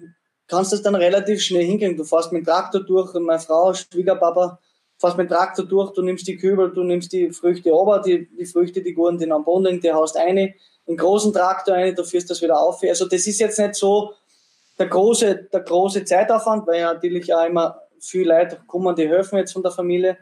kannst 0.49 0.73
das 0.73 0.81
dann 0.81 0.95
relativ 0.95 1.43
schnell 1.43 1.65
hinkriegen. 1.65 1.99
Du 1.99 2.05
fährst 2.05 2.33
mit 2.33 2.43
dem 2.43 2.47
Traktor 2.47 2.81
durch 2.83 3.13
meine 3.15 3.41
Frau, 3.41 3.75
Schwiegerpapa, 3.75 4.59
fährst 4.99 5.19
mit 5.19 5.29
dem 5.29 5.35
Traktor 5.35 5.67
durch, 5.67 5.93
du 5.93 6.01
nimmst 6.01 6.27
die 6.27 6.37
Kübel, 6.39 6.73
du 6.73 6.83
nimmst 6.83 7.13
die 7.13 7.31
Früchte 7.31 7.71
runter, 7.73 8.01
die, 8.01 8.27
die 8.27 8.47
Früchte, 8.47 8.81
die 8.81 8.95
guten, 8.95 9.19
die 9.19 9.31
am 9.31 9.45
Boden 9.45 9.67
liegen, 9.67 9.81
die 9.83 9.93
haust 9.93 10.17
eine, 10.17 10.55
einen 10.87 10.97
großen 10.97 11.33
Traktor 11.33 11.75
rein, 11.75 11.95
du 11.95 12.05
führst 12.05 12.31
das 12.31 12.43
wieder 12.43 12.59
auf. 12.61 12.83
Also 12.83 13.07
das 13.07 13.27
ist 13.27 13.41
jetzt 13.41 13.59
nicht 13.59 13.75
so 13.75 14.13
der 14.79 14.87
große, 14.87 15.49
der 15.53 15.61
große 15.61 16.05
Zeitaufwand, 16.05 16.67
weil 16.67 16.81
ja 16.81 16.93
natürlich 16.93 17.33
auch 17.33 17.47
immer 17.47 17.81
viele 18.01 18.35
Leute 18.37 18.61
kommen, 18.67 18.95
die 18.95 19.09
helfen 19.09 19.39
jetzt 19.39 19.53
von 19.53 19.63
der 19.63 19.73
Familie. 19.73 20.19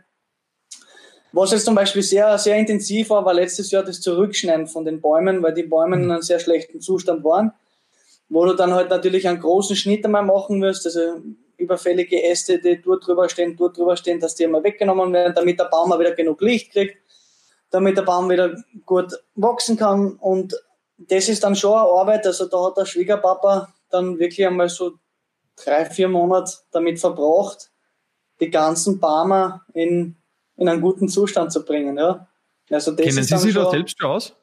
Was 1.33 1.53
jetzt 1.53 1.65
zum 1.65 1.75
Beispiel 1.75 2.03
sehr, 2.03 2.37
sehr 2.37 2.57
intensiv 2.57 3.11
war, 3.11 3.25
war 3.25 3.33
letztes 3.33 3.71
Jahr 3.71 3.83
das 3.83 4.01
Zurückschneiden 4.01 4.67
von 4.67 4.85
den 4.85 5.01
Bäumen, 5.01 5.43
weil 5.43 5.55
die 5.55 5.63
Bäume 5.63 5.97
in 5.97 6.11
einem 6.11 6.23
sehr 6.23 6.39
schlechten 6.39 6.81
Zustand 6.81 7.25
waren, 7.25 7.53
wo 8.29 8.45
du 8.45 8.53
dann 8.53 8.75
halt 8.75 8.91
natürlich 8.91 9.27
einen 9.27 9.41
großen 9.41 9.75
Schnitt 9.75 10.05
einmal 10.05 10.25
machen 10.25 10.61
wirst, 10.61 10.85
also 10.85 11.23
überfällige 11.57 12.23
Äste, 12.23 12.59
die 12.59 12.83
dort 12.83 13.07
drüber 13.07 13.29
stehen, 13.31 13.57
dort 13.57 13.79
drüber 13.79 13.97
stehen, 13.97 14.21
dass 14.21 14.35
die 14.35 14.45
einmal 14.45 14.63
weggenommen 14.63 15.13
werden, 15.13 15.33
damit 15.35 15.59
der 15.59 15.65
Baum 15.65 15.93
auch 15.93 15.99
wieder 15.99 16.13
genug 16.13 16.41
Licht 16.43 16.73
kriegt, 16.73 16.99
damit 17.73 17.97
der 17.97 18.03
Baum 18.03 18.31
wieder 18.31 18.55
gut 18.87 19.13
wachsen 19.35 19.77
kann 19.77 20.13
und 20.13 20.55
das 20.99 21.29
ist 21.29 21.43
dann 21.43 21.57
schon 21.57 21.73
eine 21.73 21.89
Arbeit, 21.89 22.27
also 22.27 22.47
da 22.47 22.67
hat 22.67 22.77
der 22.77 22.85
Schwiegerpapa 22.85 23.73
dann 23.91 24.19
wirklich 24.19 24.47
einmal 24.47 24.69
so 24.69 24.93
drei, 25.57 25.85
vier 25.85 26.09
Monate 26.09 26.53
damit 26.71 27.01
verbracht, 27.01 27.71
die 28.41 28.51
ganzen 28.51 29.01
Bäume 29.01 29.63
in, 29.75 30.17
in 30.57 30.69
einen 30.69 30.81
guten 30.81 31.09
Zustand 31.09 31.53
zu 31.53 31.65
bringen. 31.65 31.97
Ja. 31.99 32.29
Also 32.71 32.93
das 32.93 33.07
Kennen 33.07 33.23
Sie 33.23 33.37
sich 33.37 33.55
da 33.55 33.71
selbst 33.71 33.99
schon 33.99 34.11
aus? 34.11 34.35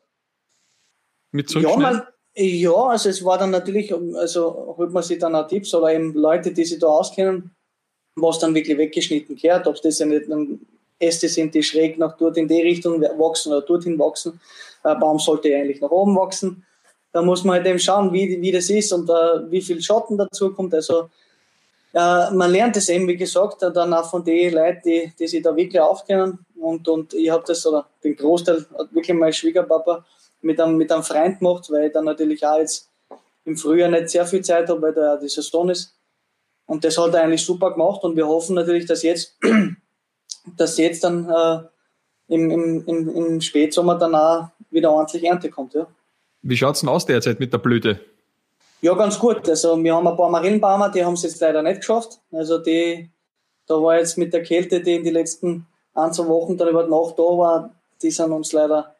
Mit 1.31 1.51
ja, 1.51 1.75
man, 1.75 2.03
ja, 2.35 2.73
also 2.73 3.09
es 3.09 3.23
war 3.23 3.37
dann 3.37 3.51
natürlich, 3.51 3.93
also 3.93 4.75
holt 4.77 4.91
man 4.91 5.03
sich 5.03 5.19
dann 5.19 5.35
auch 5.35 5.47
Tipps 5.47 5.73
oder 5.73 5.93
eben 5.93 6.13
Leute, 6.13 6.51
die 6.51 6.65
sich 6.65 6.79
da 6.79 6.87
auskennen, 6.87 7.51
was 8.15 8.39
dann 8.39 8.55
wirklich 8.55 8.77
weggeschnitten 8.77 9.35
gehört, 9.35 9.67
ob 9.67 9.81
das 9.81 9.99
ja 9.99 10.05
nicht 10.05 10.27
Äste 10.99 11.29
sind, 11.29 11.53
die 11.55 11.63
schräg 11.63 11.97
nach 11.97 12.17
dort 12.17 12.37
in 12.37 12.47
die 12.47 12.61
Richtung 12.61 13.01
wachsen 13.01 13.53
oder 13.53 13.61
dorthin 13.61 13.97
wachsen. 13.97 14.39
Ein 14.83 14.99
Baum 14.99 15.19
sollte 15.19 15.55
eigentlich 15.55 15.81
nach 15.81 15.91
oben 15.91 16.15
wachsen. 16.15 16.65
Da 17.11 17.21
muss 17.21 17.43
man 17.43 17.57
halt 17.57 17.67
eben 17.67 17.79
schauen, 17.79 18.13
wie, 18.13 18.41
wie 18.41 18.51
das 18.51 18.69
ist 18.69 18.93
und 18.93 19.09
uh, 19.09 19.49
wie 19.49 19.61
viel 19.61 19.81
Schatten 19.81 20.17
dazu 20.17 20.53
kommt. 20.53 20.73
Also 20.73 21.09
uh, 21.93 22.33
man 22.33 22.51
lernt 22.51 22.77
es 22.77 22.89
eben, 22.89 23.07
wie 23.07 23.17
gesagt, 23.17 23.61
dann 23.61 23.93
auch 23.93 24.09
von 24.09 24.23
den 24.23 24.53
Leuten, 24.53 24.81
die, 24.85 25.11
die 25.17 25.27
sich 25.27 25.41
da 25.41 25.55
wirklich 25.55 25.81
aufkennen. 25.81 26.45
Und, 26.55 26.87
und 26.87 27.13
ich 27.13 27.29
habe 27.29 27.43
das, 27.47 27.65
oder 27.65 27.87
den 28.03 28.15
Großteil 28.15 28.65
hat 28.77 28.93
wirklich 28.93 29.17
mein 29.17 29.33
Schwiegerpapa 29.33 30.05
mit 30.41 30.59
einem, 30.59 30.77
mit 30.77 30.91
einem 30.91 31.03
Freund 31.03 31.39
gemacht, 31.39 31.69
weil 31.71 31.87
ich 31.87 31.93
dann 31.93 32.05
natürlich 32.05 32.45
auch 32.45 32.59
jetzt 32.59 32.89
im 33.45 33.57
Frühjahr 33.57 33.89
nicht 33.89 34.09
sehr 34.09 34.25
viel 34.25 34.43
Zeit 34.43 34.69
habe, 34.69 34.81
weil 34.81 34.93
da 34.93 35.17
die 35.17 35.29
Saison 35.29 35.69
ist. 35.69 35.95
Und 36.67 36.83
das 36.83 36.97
hat 36.97 37.15
er 37.15 37.23
eigentlich 37.23 37.43
super 37.43 37.71
gemacht 37.71 38.03
und 38.03 38.15
wir 38.15 38.27
hoffen 38.27 38.55
natürlich, 38.55 38.85
dass 38.85 39.01
jetzt, 39.01 39.35
dass 40.57 40.77
jetzt 40.77 41.03
dann 41.03 41.29
äh, 41.29 41.59
im, 42.33 42.49
im, 42.51 42.85
im, 42.85 43.15
im 43.15 43.41
Spätsommer 43.41 43.95
dann 43.97 44.15
auch 44.15 44.49
wieder 44.69 44.91
ordentlich 44.91 45.23
Ernte 45.23 45.49
kommt. 45.49 45.73
Ja. 45.73 45.87
Wie 46.41 46.55
schaut 46.55 46.75
es 46.75 46.81
denn 46.81 46.89
aus 46.89 47.05
derzeit 47.05 47.39
mit 47.39 47.51
der 47.51 47.57
Blüte? 47.57 47.99
Ja, 48.81 48.93
ganz 48.93 49.19
gut. 49.19 49.47
Also 49.49 49.81
wir 49.83 49.93
haben 49.93 50.07
ein 50.07 50.15
paar 50.15 50.29
Marillenbaumer, 50.29 50.89
die 50.89 51.03
haben 51.03 51.15
es 51.15 51.23
jetzt 51.23 51.41
leider 51.41 51.61
nicht 51.61 51.81
geschafft. 51.81 52.19
Also 52.31 52.59
die, 52.59 53.09
da 53.67 53.75
war 53.75 53.97
jetzt 53.97 54.17
mit 54.17 54.33
der 54.33 54.43
Kälte, 54.43 54.81
die 54.81 54.95
in 54.95 55.03
den 55.03 55.13
letzten 55.13 55.67
ein, 55.93 56.13
zwei 56.13 56.27
Wochen 56.27 56.57
dann 56.57 56.69
über 56.69 56.87
Nacht 56.87 57.19
da 57.19 57.23
war, 57.23 57.75
die 58.01 58.11
sind 58.11 58.31
uns 58.31 58.53
leider, 58.53 58.95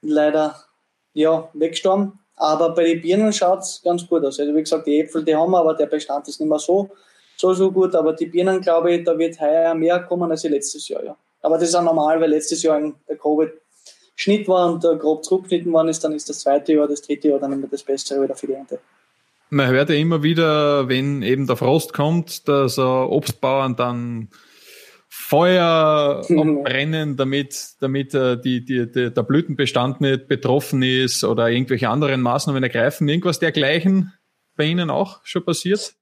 leider 0.00 0.56
ja, 1.12 1.48
weggestorben. 1.52 2.18
Aber 2.36 2.70
bei 2.70 2.84
den 2.84 3.02
Birnen 3.02 3.32
schaut 3.32 3.60
es 3.60 3.82
ganz 3.84 4.06
gut 4.06 4.24
aus. 4.24 4.40
Also 4.40 4.54
wie 4.54 4.60
gesagt, 4.60 4.86
die 4.86 5.00
Äpfel, 5.00 5.22
die 5.22 5.36
haben 5.36 5.50
wir, 5.50 5.58
aber 5.58 5.74
der 5.74 5.86
Bestand 5.86 6.26
ist 6.28 6.40
nicht 6.40 6.48
mehr 6.48 6.58
so, 6.58 6.88
so, 7.40 7.54
so 7.54 7.72
gut. 7.72 7.94
Aber 7.94 8.12
die 8.12 8.26
Birnen, 8.26 8.60
glaube 8.60 8.94
ich, 8.94 9.04
da 9.04 9.18
wird 9.18 9.40
heuer 9.40 9.74
mehr 9.74 10.00
kommen 10.00 10.30
als 10.30 10.44
letztes 10.44 10.86
Jahr. 10.88 11.04
Ja. 11.04 11.16
Aber 11.42 11.56
das 11.56 11.68
ist 11.68 11.74
auch 11.74 11.82
normal, 11.82 12.20
weil 12.20 12.30
letztes 12.30 12.62
Jahr 12.62 12.80
der 13.08 13.16
Covid 13.16 13.50
Schnitt 14.14 14.46
war 14.48 14.70
und 14.70 14.84
äh, 14.84 14.96
grob 14.96 15.24
zurückgeschnitten 15.24 15.72
worden 15.72 15.88
ist, 15.88 16.04
dann 16.04 16.12
ist 16.12 16.28
das 16.28 16.40
zweite 16.40 16.74
Jahr, 16.74 16.86
das 16.86 17.00
dritte 17.00 17.28
Jahr 17.28 17.38
dann 17.38 17.52
immer 17.52 17.68
das 17.68 17.82
Bessere 17.82 18.22
wieder 18.22 18.34
für 18.34 18.46
die 18.46 18.52
Ernte. 18.52 18.78
Man 19.48 19.68
hört 19.68 19.88
ja 19.88 19.96
immer 19.96 20.22
wieder, 20.22 20.88
wenn 20.88 21.22
eben 21.22 21.46
der 21.46 21.56
Frost 21.56 21.94
kommt, 21.94 22.46
dass 22.46 22.76
äh, 22.76 22.82
Obstbauern 22.82 23.76
dann 23.76 24.28
Feuer 25.08 26.22
abbrennen, 26.28 27.16
damit, 27.16 27.70
damit 27.80 28.12
äh, 28.14 28.38
die, 28.38 28.62
die, 28.62 28.92
die, 28.92 29.10
der 29.10 29.22
Blütenbestand 29.22 30.02
nicht 30.02 30.28
betroffen 30.28 30.82
ist 30.82 31.24
oder 31.24 31.48
irgendwelche 31.48 31.88
anderen 31.88 32.20
Maßnahmen 32.20 32.62
ergreifen. 32.62 33.08
Irgendwas 33.08 33.38
dergleichen 33.38 34.12
bei 34.56 34.64
Ihnen 34.64 34.90
auch 34.90 35.20
schon 35.24 35.44
passiert? 35.44 35.94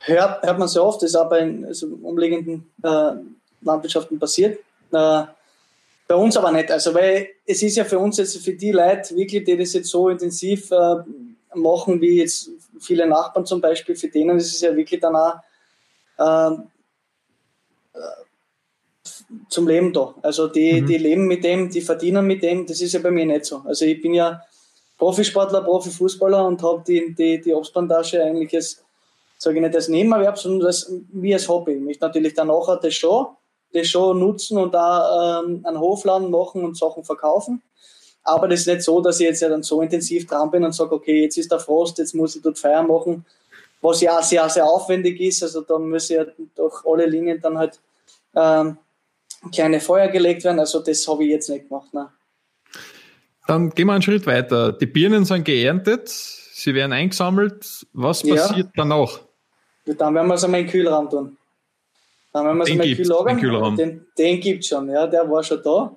Hört, 0.00 0.42
hört 0.42 0.58
man 0.58 0.68
sehr 0.68 0.82
oft, 0.82 1.02
das 1.02 1.10
ist 1.10 1.16
auch 1.16 1.28
bei 1.28 1.64
also 1.66 1.86
umliegenden 2.02 2.70
äh, 2.82 3.12
Landwirtschaften 3.60 4.18
passiert. 4.18 4.58
Äh, 4.92 5.22
bei 6.08 6.14
uns 6.16 6.36
aber 6.36 6.50
nicht. 6.50 6.70
Also, 6.70 6.92
weil 6.94 7.28
es 7.46 7.62
ist 7.62 7.76
ja 7.76 7.84
für 7.84 7.98
uns 7.98 8.16
jetzt, 8.16 8.36
für 8.38 8.54
die 8.54 8.72
Leute 8.72 9.14
wirklich, 9.14 9.44
die 9.44 9.56
das 9.56 9.74
jetzt 9.74 9.90
so 9.90 10.08
intensiv 10.08 10.70
äh, 10.72 10.96
machen, 11.54 12.00
wie 12.00 12.18
jetzt 12.18 12.50
viele 12.80 13.06
Nachbarn 13.06 13.46
zum 13.46 13.60
Beispiel, 13.60 13.94
für 13.94 14.08
denen 14.08 14.38
ist 14.38 14.54
es 14.54 14.60
ja 14.60 14.74
wirklich 14.74 15.00
dann 15.00 15.14
auch 15.14 15.34
ähm, 16.18 16.64
äh, 17.92 17.98
zum 19.48 19.68
Leben 19.68 19.92
da. 19.92 20.14
Also 20.22 20.48
die, 20.48 20.80
mhm. 20.80 20.86
die 20.86 20.98
leben 20.98 21.26
mit 21.26 21.44
dem, 21.44 21.70
die 21.70 21.80
verdienen 21.80 22.26
mit 22.26 22.42
dem, 22.42 22.66
das 22.66 22.80
ist 22.80 22.92
ja 22.92 23.00
bei 23.00 23.10
mir 23.10 23.26
nicht 23.26 23.44
so. 23.44 23.62
Also 23.64 23.84
ich 23.84 24.00
bin 24.00 24.14
ja 24.14 24.42
Profisportler, 24.98 25.62
Profifußballer 25.62 26.44
und 26.44 26.62
habe 26.62 26.82
die, 26.86 27.14
die, 27.14 27.40
die 27.40 27.54
Obstplantage 27.54 28.22
eigentlich 28.22 28.54
als, 28.54 28.82
sage 29.42 29.56
ich 29.56 29.62
nicht 29.62 29.74
als 29.74 29.88
Nebenerwerb, 29.88 30.38
sondern 30.38 30.66
als, 30.66 30.92
wie 31.12 31.32
als 31.32 31.48
Hobby. 31.48 31.72
Ich 31.72 31.80
möchte 31.80 32.04
natürlich 32.04 32.34
dann 32.34 32.48
nachher 32.48 32.76
das 32.76 32.94
schon 32.94 33.26
das 33.72 33.88
schon 33.88 34.18
nutzen 34.18 34.58
und 34.58 34.74
da 34.74 35.42
ähm, 35.42 35.64
einen 35.64 35.78
Hofladen 35.78 36.30
machen 36.30 36.64
und 36.64 36.76
Sachen 36.76 37.04
verkaufen. 37.04 37.62
Aber 38.22 38.48
das 38.48 38.60
ist 38.60 38.66
nicht 38.66 38.82
so, 38.82 39.00
dass 39.00 39.20
ich 39.20 39.26
jetzt 39.26 39.42
ja 39.42 39.48
dann 39.48 39.62
so 39.62 39.80
intensiv 39.80 40.26
dran 40.26 40.50
bin 40.50 40.64
und 40.64 40.74
sage, 40.74 40.92
okay, 40.92 41.22
jetzt 41.22 41.38
ist 41.38 41.50
der 41.50 41.58
Frost, 41.58 41.98
jetzt 41.98 42.14
muss 42.14 42.36
ich 42.36 42.42
dort 42.42 42.58
Feier 42.58 42.82
machen, 42.82 43.24
was 43.80 44.00
ja 44.00 44.20
sehr, 44.22 44.48
sehr 44.48 44.66
aufwendig 44.66 45.20
ist. 45.20 45.42
Also 45.42 45.62
da 45.62 45.78
müssen 45.78 46.16
ja 46.16 46.26
durch 46.54 46.84
alle 46.84 47.06
Linien 47.06 47.40
dann 47.40 47.56
halt 47.56 47.80
ähm, 48.34 48.76
kleine 49.52 49.80
Feuer 49.80 50.08
gelegt 50.08 50.44
werden. 50.44 50.58
Also 50.58 50.80
das 50.80 51.06
habe 51.08 51.24
ich 51.24 51.30
jetzt 51.30 51.48
nicht 51.48 51.68
gemacht. 51.68 51.88
Nein. 51.92 52.08
Dann 53.46 53.70
gehen 53.70 53.86
wir 53.86 53.94
einen 53.94 54.02
Schritt 54.02 54.26
weiter. 54.26 54.72
Die 54.72 54.86
Birnen 54.86 55.24
sind 55.24 55.44
geerntet, 55.44 56.08
sie 56.08 56.74
werden 56.74 56.92
eingesammelt. 56.92 57.86
Was 57.92 58.22
passiert 58.22 58.66
ja. 58.66 58.72
danach? 58.76 59.20
Dann 59.84 60.14
werden 60.14 60.28
wir 60.28 60.34
es 60.34 60.44
einmal 60.44 60.60
in 60.60 60.66
den 60.66 60.72
Kühlraum 60.72 61.10
tun. 61.10 61.36
Dann 62.32 62.46
wenn 62.46 62.56
wir 62.58 62.64
den 62.64 62.78
mal 62.78 63.36
Kühlraum, 63.36 63.76
den, 63.76 64.06
den 64.16 64.40
gibt 64.40 64.62
es 64.62 64.68
schon, 64.68 64.88
ja, 64.88 65.06
der 65.06 65.28
war 65.28 65.42
schon 65.42 65.62
da. 65.62 65.96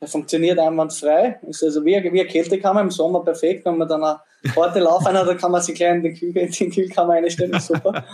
Der 0.00 0.08
funktioniert 0.08 0.58
einwandfrei. 0.58 1.40
Ist 1.48 1.62
also 1.62 1.84
wie, 1.84 1.92
wie 2.02 2.20
eine 2.20 2.26
Kältekammer 2.26 2.80
im 2.80 2.90
Sommer 2.90 3.24
perfekt. 3.24 3.64
Wenn 3.64 3.78
man 3.78 3.88
dann 3.88 4.02
eine 4.04 4.20
harte 4.54 4.78
Laufeinheit 4.78 5.22
hat, 5.22 5.28
dann 5.28 5.38
kann 5.38 5.50
man 5.50 5.62
sich 5.62 5.74
gleich 5.74 5.96
in 5.96 6.02
den, 6.02 6.14
Kühl, 6.14 6.36
in 6.36 6.50
den 6.50 6.70
Kühlkammer 6.70 7.14
einstellen. 7.14 7.58
Super. 7.58 8.04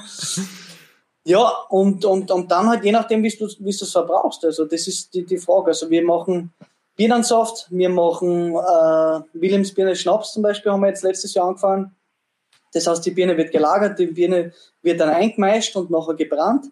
ja, 1.24 1.46
und, 1.68 2.04
und, 2.04 2.30
und 2.30 2.50
dann 2.50 2.68
halt 2.68 2.84
je 2.84 2.92
nachdem, 2.92 3.22
wie 3.22 3.30
du 3.30 3.46
es 3.46 3.92
verbrauchst. 3.92 4.44
Also 4.44 4.64
das 4.64 4.86
ist 4.86 5.12
die, 5.14 5.26
die 5.26 5.38
Frage. 5.38 5.68
Also 5.68 5.90
wir 5.90 6.02
machen 6.04 6.52
Birnensaft, 6.96 7.66
wir 7.70 7.88
machen 7.88 8.54
äh, 8.54 9.20
Williams 9.34 9.74
Birne 9.74 9.96
Schnaps 9.96 10.32
zum 10.32 10.42
Beispiel, 10.42 10.72
haben 10.72 10.80
wir 10.80 10.88
jetzt 10.88 11.02
letztes 11.02 11.34
Jahr 11.34 11.48
angefangen. 11.48 11.94
Das 12.74 12.86
heißt, 12.86 13.06
die 13.06 13.12
Birne 13.12 13.36
wird 13.36 13.52
gelagert, 13.52 13.98
die 13.98 14.06
Birne 14.06 14.52
wird 14.82 15.00
dann 15.00 15.08
eingemeischt 15.08 15.74
und 15.76 15.90
nachher 15.90 16.14
gebrannt. 16.14 16.66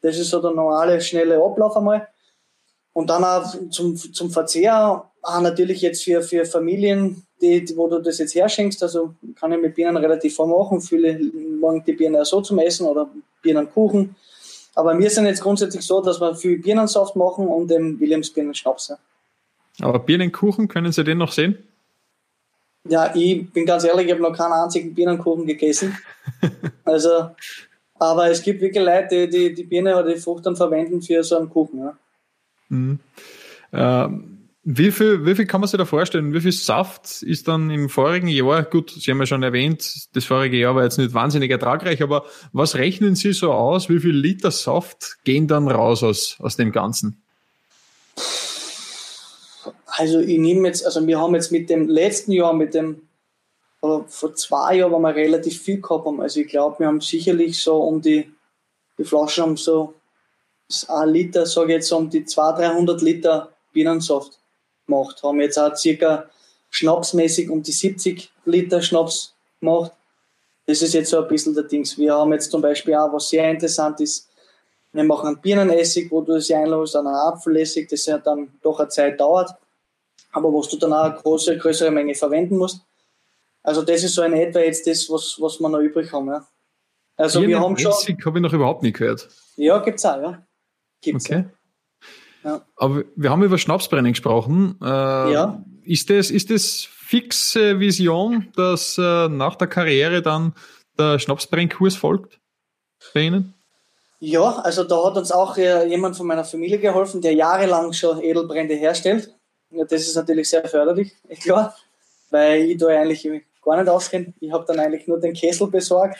Das 0.00 0.18
ist 0.18 0.30
so 0.30 0.40
der 0.40 0.52
normale, 0.52 1.00
schnelle 1.00 1.42
Ablauf 1.42 1.76
einmal. 1.76 2.08
Und 2.94 3.10
dann 3.10 3.22
auch 3.22 3.54
zum, 3.70 3.94
zum 3.96 4.30
Verzehr, 4.30 5.04
auch 5.22 5.40
natürlich 5.40 5.82
jetzt 5.82 6.02
für, 6.02 6.22
für 6.22 6.44
Familien, 6.46 7.26
die, 7.40 7.64
wo 7.76 7.88
du 7.88 8.00
das 8.00 8.18
jetzt 8.18 8.34
herschenkst, 8.34 8.82
also 8.82 9.14
kann 9.38 9.52
ich 9.52 9.60
mit 9.60 9.74
Birnen 9.74 9.98
relativ 9.98 10.34
vormachen. 10.34 10.80
Viele 10.80 11.20
machen 11.60 11.84
die 11.86 11.92
Birnen 11.92 12.20
auch 12.20 12.26
so 12.26 12.40
zum 12.40 12.58
Essen 12.58 12.86
oder 12.86 13.08
Birnenkuchen. 13.42 14.16
Aber 14.74 14.98
wir 14.98 15.10
sind 15.10 15.26
jetzt 15.26 15.42
grundsätzlich 15.42 15.84
so, 15.84 16.00
dass 16.00 16.20
wir 16.20 16.34
viel 16.34 16.58
Birnensaft 16.58 17.16
machen 17.16 17.46
und 17.48 17.68
den 17.68 18.00
Williams 18.00 18.30
Birnenschnaps. 18.30 18.94
Aber 19.80 19.98
Birnenkuchen, 19.98 20.68
können 20.68 20.90
Sie 20.90 21.04
den 21.04 21.18
noch 21.18 21.32
sehen? 21.32 21.58
Ja, 22.84 23.14
ich 23.14 23.50
bin 23.52 23.66
ganz 23.66 23.84
ehrlich, 23.84 24.06
ich 24.06 24.12
habe 24.12 24.22
noch 24.22 24.36
keinen 24.36 24.52
einzigen 24.52 24.94
Birnenkuchen 24.94 25.46
gegessen. 25.46 25.96
Also 26.84 27.30
aber 27.98 28.30
es 28.30 28.42
gibt 28.42 28.60
wirklich 28.60 28.84
Leute, 28.84 29.28
die 29.28 29.48
die, 29.48 29.54
die 29.54 29.64
Birne 29.64 29.96
oder 29.96 30.14
die 30.14 30.20
Frucht 30.20 30.46
dann 30.46 30.56
verwenden 30.56 31.02
für 31.02 31.22
so 31.24 31.36
einen 31.36 31.50
Kuchen. 31.50 31.80
Ja. 31.80 31.98
Mhm. 32.68 33.00
Ähm, 33.72 34.34
wie 34.70 34.90
viel, 34.90 35.24
wie 35.24 35.34
viel 35.34 35.46
kann 35.46 35.60
man 35.60 35.68
sich 35.68 35.78
da 35.78 35.86
vorstellen? 35.86 36.34
Wie 36.34 36.40
viel 36.40 36.52
Saft 36.52 37.22
ist 37.22 37.48
dann 37.48 37.70
im 37.70 37.88
vorigen 37.88 38.28
Jahr, 38.28 38.62
gut, 38.64 38.90
Sie 38.90 39.10
haben 39.10 39.18
ja 39.18 39.26
schon 39.26 39.42
erwähnt, 39.42 40.08
das 40.14 40.26
vorige 40.26 40.58
Jahr 40.58 40.74
war 40.74 40.84
jetzt 40.84 40.98
nicht 40.98 41.14
wahnsinnig 41.14 41.50
ertragreich, 41.50 42.02
aber 42.02 42.26
was 42.52 42.74
rechnen 42.74 43.14
Sie 43.14 43.32
so 43.32 43.52
aus? 43.52 43.88
Wie 43.88 43.98
viel 43.98 44.14
Liter 44.14 44.50
Saft 44.50 45.16
gehen 45.24 45.48
dann 45.48 45.68
raus 45.68 46.02
aus, 46.02 46.36
aus 46.40 46.56
dem 46.56 46.70
Ganzen? 46.70 47.22
Also 49.98 50.20
ich 50.20 50.38
nehme 50.38 50.68
jetzt, 50.68 50.86
also 50.86 51.04
wir 51.04 51.20
haben 51.20 51.34
jetzt 51.34 51.50
mit 51.50 51.68
dem 51.68 51.88
letzten 51.88 52.30
Jahr, 52.30 52.52
mit 52.52 52.72
dem 52.72 53.08
aber 53.80 54.04
vor 54.06 54.32
zwei 54.36 54.76
Jahren, 54.76 54.92
wo 54.92 54.98
wir 55.00 55.14
relativ 55.14 55.60
viel 55.60 55.80
gehabt 55.80 56.06
haben, 56.06 56.20
also 56.20 56.38
ich 56.38 56.46
glaube, 56.46 56.78
wir 56.78 56.86
haben 56.86 57.00
sicherlich 57.00 57.60
so 57.60 57.82
um 57.82 58.00
die, 58.00 58.32
die 58.96 59.04
Flaschen 59.04 59.42
haben 59.42 59.56
so 59.56 59.94
ein 60.86 61.08
Liter, 61.08 61.46
sage 61.46 61.72
ich 61.72 61.76
jetzt, 61.76 61.92
um 61.92 62.08
die 62.08 62.24
200, 62.24 62.74
300 62.74 63.02
Liter 63.02 63.52
Bienensaft 63.72 64.38
gemacht. 64.86 65.20
Haben 65.22 65.40
jetzt 65.40 65.58
auch 65.58 65.74
circa 65.74 66.28
schnapsmäßig 66.70 67.50
um 67.50 67.62
die 67.62 67.72
70 67.72 68.30
Liter 68.44 68.82
Schnaps 68.82 69.34
gemacht. 69.60 69.92
Das 70.66 70.80
ist 70.80 70.94
jetzt 70.94 71.10
so 71.10 71.22
ein 71.22 71.28
bisschen 71.28 71.54
der 71.54 71.64
Dings. 71.64 71.98
Wir 71.98 72.14
haben 72.14 72.32
jetzt 72.32 72.52
zum 72.52 72.62
Beispiel 72.62 72.94
auch, 72.94 73.12
was 73.12 73.30
sehr 73.30 73.50
interessant 73.50 74.00
ist, 74.00 74.28
Wir 74.92 75.04
machen 75.04 75.26
einen 75.26 75.40
Birnenessig, 75.40 76.10
wo 76.10 76.20
du 76.20 76.34
das 76.34 76.50
einlässt, 76.50 76.94
dann 76.94 77.06
einen 77.06 77.16
Apfelessig, 77.16 77.88
das 77.88 78.06
ja 78.06 78.18
dann 78.18 78.52
doch 78.62 78.78
eine 78.78 78.88
Zeit 78.88 79.20
dauert, 79.20 79.54
aber 80.38 80.52
wo 80.52 80.62
du 80.62 80.76
dann 80.76 80.92
auch 80.92 81.04
eine 81.04 81.14
große, 81.14 81.58
größere 81.58 81.90
Menge 81.90 82.14
verwenden 82.14 82.56
musst. 82.56 82.80
Also 83.62 83.82
das 83.82 84.02
ist 84.02 84.14
so 84.14 84.22
in 84.22 84.32
etwa 84.32 84.60
jetzt 84.60 84.86
das, 84.86 85.08
was, 85.10 85.36
was 85.40 85.60
wir 85.60 85.68
noch 85.68 85.80
übrig 85.80 86.12
haben. 86.12 86.28
Ja. 86.28 86.46
Also 87.16 87.40
Birnen 87.40 87.54
wir 87.54 87.60
haben 87.60 87.76
schon. 87.76 87.92
habe 87.92 88.38
ich 88.38 88.42
noch 88.42 88.52
überhaupt 88.52 88.82
nicht 88.82 88.96
gehört. 88.96 89.28
Ja, 89.56 89.78
gibt's 89.78 90.04
auch, 90.04 90.20
ja. 90.22 90.46
Gibt's 91.02 91.26
okay. 91.26 91.44
Ja. 92.44 92.64
Aber 92.76 93.04
wir 93.16 93.30
haben 93.30 93.42
über 93.42 93.58
Schnapsbrennen 93.58 94.12
gesprochen. 94.12 94.78
Äh, 94.80 94.86
ja. 94.86 95.64
Ist 95.82 96.08
das, 96.10 96.30
ist 96.30 96.50
das 96.50 96.88
fixe 96.90 97.80
Vision, 97.80 98.48
dass 98.54 98.96
äh, 98.98 99.28
nach 99.28 99.56
der 99.56 99.66
Karriere 99.66 100.22
dann 100.22 100.54
der 100.98 101.18
Schnapsbrennkurs 101.18 101.96
folgt 101.96 102.40
bei 103.14 103.22
Ihnen? 103.22 103.54
Ja, 104.20 104.56
also 104.56 104.84
da 104.84 105.04
hat 105.04 105.16
uns 105.16 105.30
auch 105.30 105.56
äh, 105.56 105.88
jemand 105.88 106.16
von 106.16 106.26
meiner 106.26 106.44
Familie 106.44 106.78
geholfen, 106.78 107.20
der 107.20 107.34
jahrelang 107.34 107.92
schon 107.92 108.20
Edelbrände 108.20 108.74
herstellt. 108.74 109.34
Ja, 109.70 109.84
das 109.84 110.02
ist 110.02 110.16
natürlich 110.16 110.48
sehr 110.48 110.66
förderlich, 110.66 111.14
klar, 111.42 111.76
weil 112.30 112.70
ich 112.70 112.78
da 112.78 112.86
eigentlich 112.86 113.28
gar 113.62 113.80
nicht 113.80 113.88
auskenne. 113.90 114.32
Ich 114.40 114.50
habe 114.50 114.64
dann 114.66 114.80
eigentlich 114.80 115.06
nur 115.06 115.20
den 115.20 115.34
Kessel 115.34 115.68
besorgt, 115.68 116.18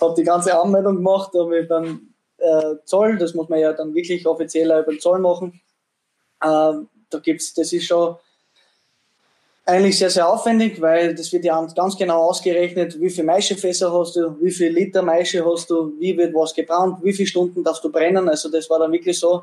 habe 0.00 0.14
die 0.14 0.24
ganze 0.24 0.58
Anmeldung 0.58 0.96
gemacht, 0.96 1.32
habe 1.34 1.64
dann 1.64 2.12
äh, 2.38 2.76
Zoll, 2.84 3.16
das 3.18 3.34
muss 3.34 3.48
man 3.48 3.60
ja 3.60 3.72
dann 3.72 3.94
wirklich 3.94 4.26
offiziell 4.26 4.66
über 4.66 4.92
den 4.92 5.00
Zoll 5.00 5.20
machen. 5.20 5.60
Äh, 6.40 6.46
da 7.10 7.18
gibt's, 7.22 7.54
das 7.54 7.72
ist 7.72 7.86
schon 7.86 8.16
eigentlich 9.64 9.96
sehr, 9.96 10.10
sehr 10.10 10.28
aufwendig, 10.28 10.80
weil 10.80 11.14
das 11.14 11.32
wird 11.32 11.44
ja 11.44 11.64
ganz 11.74 11.96
genau 11.96 12.28
ausgerechnet, 12.28 13.00
wie 13.00 13.10
viele 13.10 13.26
Maischefässer 13.26 13.92
hast 13.92 14.16
du, 14.16 14.40
wie 14.40 14.50
viel 14.50 14.72
Liter 14.72 15.02
Maische 15.02 15.44
hast 15.44 15.70
du, 15.70 15.92
wie 16.00 16.16
wird 16.16 16.34
was 16.34 16.52
gebrannt, 16.52 16.98
wie 17.02 17.12
viele 17.12 17.28
Stunden 17.28 17.62
darfst 17.62 17.84
du 17.84 17.92
brennen. 17.92 18.28
Also 18.28 18.50
das 18.50 18.68
war 18.68 18.80
dann 18.80 18.92
wirklich 18.92 19.18
so, 19.18 19.42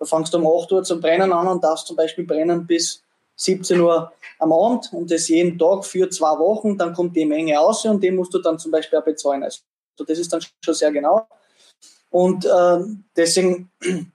da 0.00 0.06
fangst 0.06 0.32
du 0.32 0.38
um 0.38 0.46
8 0.46 0.72
Uhr 0.72 0.82
zum 0.82 1.00
Brennen 1.00 1.32
an 1.32 1.46
und 1.46 1.62
darfst 1.62 1.86
zum 1.86 1.94
Beispiel 1.94 2.24
brennen 2.24 2.66
bis 2.66 3.02
17 3.36 3.78
Uhr 3.80 4.12
am 4.38 4.52
Abend 4.52 4.90
und 4.92 5.10
das 5.10 5.28
jeden 5.28 5.58
Tag 5.58 5.84
für 5.84 6.08
zwei 6.08 6.38
Wochen, 6.38 6.76
dann 6.76 6.94
kommt 6.94 7.14
die 7.14 7.26
Menge 7.26 7.60
aus 7.60 7.84
und 7.84 8.02
die 8.02 8.10
musst 8.10 8.32
du 8.32 8.38
dann 8.38 8.58
zum 8.58 8.72
Beispiel 8.72 8.98
auch 8.98 9.04
bezahlen. 9.04 9.42
Also 9.42 9.60
das 9.98 10.18
ist 10.18 10.32
dann 10.32 10.40
schon 10.64 10.74
sehr 10.74 10.90
genau. 10.90 11.28
Und 12.08 12.46
äh, 12.46 12.78
deswegen 13.14 13.70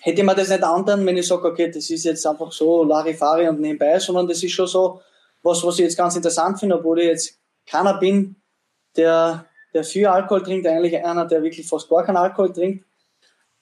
hätte 0.00 0.24
man 0.24 0.36
das 0.36 0.48
nicht 0.48 0.64
anderen, 0.64 1.06
wenn 1.06 1.16
ich 1.16 1.26
sage, 1.26 1.48
okay, 1.48 1.70
das 1.70 1.88
ist 1.88 2.04
jetzt 2.04 2.26
einfach 2.26 2.50
so 2.50 2.82
Larifari 2.82 3.48
und 3.48 3.60
nebenbei, 3.60 3.98
sondern 4.00 4.26
das 4.26 4.42
ist 4.42 4.52
schon 4.52 4.66
so 4.66 5.00
was, 5.42 5.62
was 5.62 5.78
ich 5.78 5.84
jetzt 5.84 5.96
ganz 5.96 6.16
interessant 6.16 6.58
finde, 6.58 6.78
obwohl 6.78 7.00
ich 7.00 7.06
jetzt 7.06 7.38
keiner 7.64 7.98
bin, 7.98 8.34
der, 8.96 9.46
der 9.72 9.84
viel 9.84 10.06
Alkohol 10.06 10.42
trinkt, 10.42 10.66
eigentlich 10.66 10.96
einer, 10.96 11.26
der 11.26 11.42
wirklich 11.44 11.68
fast 11.68 11.88
gar 11.88 12.04
keinen 12.04 12.16
Alkohol 12.16 12.52
trinkt. 12.52 12.84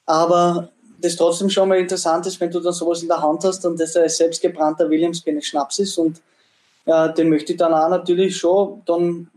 Aber 0.06 0.70
das 1.04 1.16
trotzdem 1.16 1.50
schon 1.50 1.68
mal 1.68 1.78
interessant 1.78 2.26
ist, 2.26 2.40
wenn 2.40 2.50
du 2.50 2.61
dann 2.61 2.73
sowas 2.73 3.02
in 3.02 3.08
der 3.08 3.23
Hand 3.23 3.44
hast 3.44 3.64
und 3.66 3.78
das 3.78 3.96
ein 3.96 4.08
selbstgebrannter 4.08 4.88
Williams 4.88 5.23
Schnaps 5.40 5.78
ist 5.78 5.99
und 5.99 6.20
ja, 6.87 7.08
den 7.08 7.30
möchte 7.30 7.52
ich 7.52 7.58
dann 7.58 7.73
auch 7.73 7.88
natürlich 7.88 8.37
schon 8.37 8.82
dann 8.87 9.28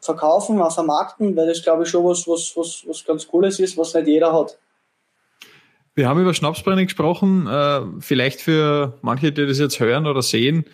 verkaufen, 0.00 0.60
auch 0.60 0.74
vermarkten, 0.74 1.36
weil 1.36 1.46
das 1.46 1.62
glaube 1.62 1.84
ich 1.84 1.88
schon 1.88 2.04
was, 2.04 2.26
was, 2.26 2.52
was, 2.56 2.84
was 2.86 3.04
ganz 3.04 3.26
Cooles 3.28 3.60
ist, 3.60 3.76
was 3.76 3.94
nicht 3.94 4.08
jeder 4.08 4.32
hat. 4.32 4.58
Wir 5.94 6.08
haben 6.08 6.20
über 6.20 6.34
Schnapsbrennen 6.34 6.86
gesprochen. 6.86 7.46
Äh, 7.46 7.82
vielleicht 8.00 8.40
für 8.40 8.98
manche, 9.02 9.30
die 9.30 9.46
das 9.46 9.58
jetzt 9.58 9.78
hören 9.78 10.06
oder 10.06 10.22
sehen, 10.22 10.64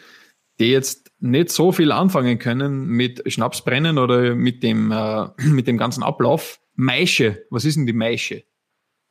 die 0.61 0.71
jetzt 0.71 1.11
nicht 1.21 1.51
so 1.51 1.73
viel 1.73 1.93
anfangen 1.93 2.39
können 2.39 2.87
mit 2.87 3.31
Schnapsbrennen 3.31 3.99
oder 3.99 4.35
mit 4.35 4.63
dem, 4.63 4.93
äh, 4.93 5.27
mit 5.43 5.67
dem 5.67 5.77
ganzen 5.77 6.03
Ablauf. 6.03 6.61
Maische, 6.75 7.45
was 7.51 7.65
ist 7.65 7.77
denn 7.77 7.87
die 7.87 7.93
Maische? 7.93 8.45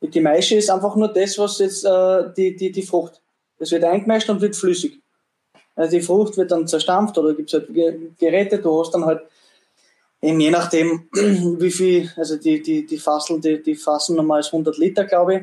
Die 0.01 0.21
Maische 0.21 0.55
ist 0.55 0.69
einfach 0.69 0.95
nur 0.95 1.07
das, 1.07 1.37
was 1.37 1.59
jetzt 1.59 1.83
äh, 1.83 2.33
die, 2.35 2.55
die, 2.55 2.71
die 2.71 2.83
Frucht. 2.83 3.21
Das 3.57 3.71
wird 3.71 3.83
eingemeischt 3.83 4.29
und 4.29 4.41
wird 4.41 4.55
flüssig. 4.55 4.99
Also 5.75 5.97
die 5.97 6.01
Frucht 6.01 6.37
wird 6.37 6.51
dann 6.51 6.67
zerstampft 6.67 7.17
oder 7.17 7.33
gibt 7.33 7.53
es 7.53 7.59
halt 7.59 7.69
Geräte, 8.19 8.59
du 8.59 8.79
hast 8.79 8.93
dann 8.93 9.05
halt 9.05 9.21
eben 10.21 10.39
je 10.39 10.51
nachdem, 10.51 11.07
wie 11.13 11.71
viel, 11.71 12.11
also 12.15 12.37
die, 12.37 12.61
die, 12.61 12.85
die 12.85 12.97
Fasseln, 12.97 13.41
die, 13.41 13.61
die 13.61 13.75
fassen 13.75 14.15
nochmal 14.15 14.43
100 14.43 14.77
Liter, 14.77 15.05
glaube 15.05 15.35
ich 15.35 15.41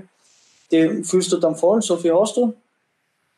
die 0.70 1.04
fühlst 1.04 1.32
du 1.32 1.36
dann 1.36 1.56
voll, 1.56 1.82
so 1.82 1.96
viel 1.96 2.14
hast 2.14 2.36
du. 2.36 2.54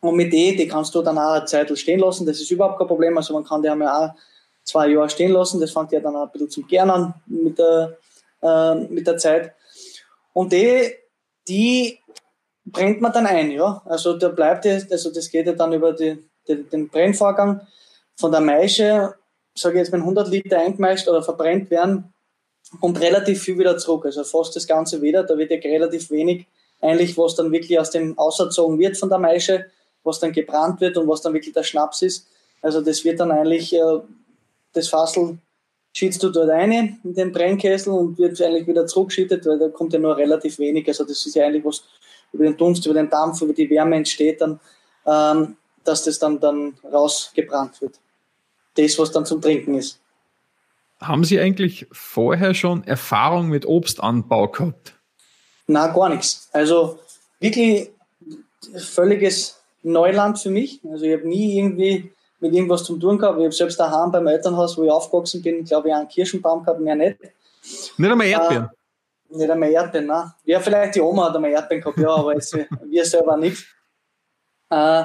Und 0.01 0.17
mit 0.17 0.33
denen, 0.33 0.57
die 0.57 0.69
kannst 0.69 0.95
du 0.95 1.03
dann 1.03 1.19
auch 1.19 1.33
eine 1.33 1.45
Zeit 1.45 1.77
stehen 1.79 2.01
lassen, 2.01 2.27
das 2.27 2.41
ist 2.41 2.51
überhaupt 2.51 2.79
kein 2.79 2.87
Problem. 2.87 3.17
Also 3.17 3.35
man 3.35 3.45
kann 3.45 3.63
die 3.63 3.69
ja 3.69 3.75
auch 3.75 4.15
zwei 4.63 4.89
Jahre 4.89 5.09
stehen 5.09 5.33
lassen, 5.33 5.61
das 5.61 5.73
fängt 5.73 5.93
ja 5.93 6.01
dann 6.01 6.17
auch 6.17 6.27
ein 6.27 6.33
bisschen 6.33 6.51
zum 6.51 6.67
Gern 6.67 6.91
an 6.91 7.15
mit 7.27 7.59
der, 7.59 7.97
äh, 8.43 8.75
mit 8.75 9.07
der 9.07 9.17
Zeit. 9.17 9.55
Und 10.33 10.53
die, 10.53 10.95
die 11.49 11.99
brennt 12.65 13.01
man 13.01 13.13
dann 13.13 13.27
ein, 13.27 13.51
ja. 13.51 13.83
Also 13.85 14.17
da 14.17 14.29
bleibt 14.29 14.67
also 14.67 15.13
das 15.13 15.31
geht 15.31 15.47
ja 15.47 15.53
dann 15.53 15.73
über 15.73 15.93
die, 15.93 16.19
die, 16.49 16.65
den 16.65 16.89
Brennvorgang 16.89 17.67
von 18.17 18.33
der 18.33 18.41
Maische, 18.41 19.15
sage 19.55 19.77
ich 19.77 19.79
jetzt, 19.81 19.93
wenn 19.93 20.01
100 20.01 20.29
Liter 20.29 20.59
eingemeischt 20.59 21.09
oder 21.09 21.23
verbrennt 21.23 21.71
werden, 21.71 22.13
kommt 22.81 23.01
relativ 23.01 23.43
viel 23.43 23.59
wieder 23.59 23.79
zurück. 23.79 24.05
Also 24.05 24.25
fast 24.25 24.57
das 24.57 24.67
Ganze 24.67 25.01
wieder, 25.03 25.23
da 25.23 25.39
wird 25.39 25.51
ja 25.51 25.59
relativ 25.59 26.11
wenig 26.11 26.47
eigentlich, 26.81 27.17
was 27.17 27.35
dann 27.35 27.53
wirklich 27.53 27.79
aus 27.79 27.91
dem 27.91 28.19
auserzogen 28.19 28.79
wird 28.79 28.97
von 28.97 29.09
der 29.09 29.19
Maische, 29.19 29.67
was 30.03 30.21
dann 30.21 30.33
gebrannt 30.33 30.81
wird 30.81 30.97
und 30.97 31.09
was 31.09 31.23
dann 31.23 31.33
wirklich 31.33 31.55
der 31.55 31.63
Schnaps 31.63 32.03
ist. 32.03 32.27
Also 32.63 32.81
das 32.81 33.05
wird 33.05 33.21
dann 33.21 33.31
eigentlich, 33.31 33.75
äh, 33.75 34.01
das 34.73 34.89
Fassel 34.89 35.39
schießt 35.97 36.23
du 36.23 36.29
dort 36.29 36.51
rein 36.51 37.01
in 37.03 37.15
den 37.15 37.33
Brennkessel 37.33 37.91
und 37.91 38.19
wird 38.19 38.41
eigentlich 38.43 38.67
wieder 38.67 38.87
zurückgeschüttet, 38.87 39.47
weil 39.47 39.59
da 39.59 39.69
kommt 39.71 39.95
ja 39.95 39.99
nur 39.99 40.15
relativ 40.15 40.59
wenig. 40.59 40.87
Also 40.89 41.05
das 41.05 41.25
ist 41.25 41.35
ja 41.35 41.47
eigentlich 41.47 41.65
was 41.65 41.85
über 42.33 42.45
den 42.45 42.57
Dunst, 42.57 42.85
über 42.85 42.95
den 42.95 43.09
Dampf, 43.09 43.41
über 43.41 43.55
die 43.55 43.71
Wärme 43.71 43.97
entsteht 43.97 44.43
dann, 44.43 44.61
ähm, 45.07 45.57
dass 45.85 46.05
das 46.05 46.19
dann, 46.19 46.39
dann 46.39 46.75
rausgebrannt 46.85 47.81
wird. 47.81 47.99
Das, 48.75 48.99
was 48.99 49.11
dann 49.11 49.25
zum 49.25 49.41
Trinken 49.41 49.75
ist. 49.75 49.99
Haben 51.01 51.25
Sie 51.25 51.41
eigentlich 51.41 51.87
vorher 51.93 52.53
schon 52.53 52.85
Erfahrung 52.85 53.49
mit 53.49 53.65
Obstanbau 53.65 54.49
gehabt? 54.49 54.95
Na, 55.67 55.87
gar 55.87 56.11
nichts. 56.11 56.51
Also 56.53 56.99
wirklich 57.41 57.91
völliges 58.77 59.63
Neuland 59.83 60.39
für 60.39 60.51
mich. 60.51 60.81
Also 60.91 61.07
ich 61.07 61.15
habe 61.15 61.27
nie 61.27 61.59
irgendwie 61.59 62.13
mit 62.41 62.53
irgendwas 62.53 62.85
zu 62.85 62.97
tun 62.97 63.19
gehabt. 63.19 63.39
Ich 63.39 63.45
habe 63.45 63.55
selbst 63.55 63.81
daheim 63.81 64.11
beim 64.11 64.27
Elternhaus, 64.27 64.77
wo 64.77 64.85
ich 64.85 64.91
aufgewachsen 64.91 65.43
bin, 65.43 65.65
glaube 65.65 65.89
ich, 65.89 65.95
einen 65.95 66.09
Kirschenbaum 66.09 66.63
gehabt, 66.63 66.81
mehr 66.81 66.95
nicht. 66.95 67.19
Nicht 67.97 68.11
einmal 68.11 68.27
Erdbeeren? 68.27 68.65
Äh, 69.31 69.37
nicht 69.37 69.51
einmal 69.51 69.71
Erdbeeren, 69.71 70.07
nein. 70.07 70.33
Ja, 70.45 70.61
vielleicht 70.61 70.95
die 70.95 71.01
Oma 71.01 71.29
hat 71.29 71.37
einmal 71.37 71.51
Erdbeeren 71.51 71.83
gehabt, 71.83 71.99
ja, 71.99 72.11
aber 72.11 72.35
jetzt, 72.35 72.57
wir 72.85 73.05
selber 73.05 73.37
nicht. 73.37 73.65
Äh, 74.71 75.05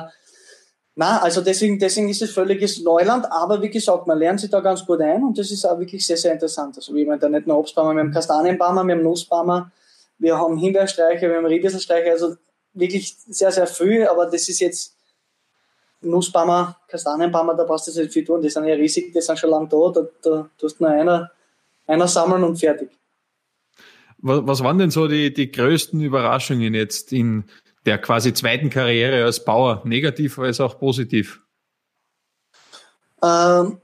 na, 0.93 1.21
also 1.21 1.41
deswegen, 1.41 1.79
deswegen 1.79 2.09
ist 2.09 2.21
es 2.21 2.31
völliges 2.31 2.81
Neuland, 2.81 3.25
aber 3.31 3.61
wie 3.61 3.69
gesagt, 3.69 4.07
man 4.07 4.17
lernt 4.17 4.41
sich 4.41 4.49
da 4.49 4.59
ganz 4.59 4.85
gut 4.85 4.99
ein 5.01 5.23
und 5.23 5.37
das 5.37 5.49
ist 5.49 5.65
auch 5.65 5.79
wirklich 5.79 6.05
sehr, 6.05 6.17
sehr 6.17 6.33
interessant. 6.33 6.75
Also 6.75 6.93
wie 6.93 7.05
man 7.05 7.19
da 7.19 7.29
nicht 7.29 7.47
nur 7.47 7.57
Obstbaumer, 7.57 7.93
wir 7.93 8.01
haben 8.01 8.11
Kastanienbaumer, 8.11 8.83
wir 8.83 8.95
haben 8.95 9.03
Nussbaumer, 9.03 9.71
wir 10.17 10.37
haben 10.37 10.57
Himbeerstreicher, 10.57 11.29
wir 11.29 11.37
haben 11.37 11.45
Riebesselstreicher, 11.45 12.11
also 12.11 12.35
wirklich 12.73 13.15
sehr, 13.17 13.51
sehr 13.51 13.67
viel, 13.67 14.05
aber 14.05 14.25
das 14.25 14.49
ist 14.49 14.59
jetzt 14.59 14.95
Nussbammer, 16.01 16.77
Kastanienbammer, 16.87 17.55
da 17.55 17.63
brauchst 17.63 17.87
du 17.87 18.01
nicht 18.01 18.13
viel 18.13 18.25
tun, 18.25 18.41
die 18.41 18.49
sind 18.49 18.65
ja 18.65 18.73
riesig, 18.73 19.13
die 19.13 19.21
sind 19.21 19.37
schon 19.37 19.49
lange 19.49 19.67
da, 19.69 19.91
da, 19.93 20.07
da 20.21 20.49
tust 20.57 20.81
nur 20.81 20.89
einer, 20.89 21.31
einer 21.87 22.07
sammeln 22.07 22.43
und 22.43 22.57
fertig. 22.57 22.89
Was, 24.17 24.41
was 24.45 24.63
waren 24.63 24.77
denn 24.77 24.91
so 24.91 25.07
die, 25.07 25.33
die 25.33 25.51
größten 25.51 26.01
Überraschungen 26.01 26.73
jetzt 26.73 27.13
in 27.13 27.45
der 27.85 27.97
quasi 27.97 28.33
zweiten 28.33 28.69
Karriere 28.69 29.23
als 29.25 29.43
Bauer, 29.43 29.81
negativ 29.85 30.37
als 30.39 30.59
auch 30.59 30.79
positiv? 30.79 31.41
Ähm, 33.23 33.79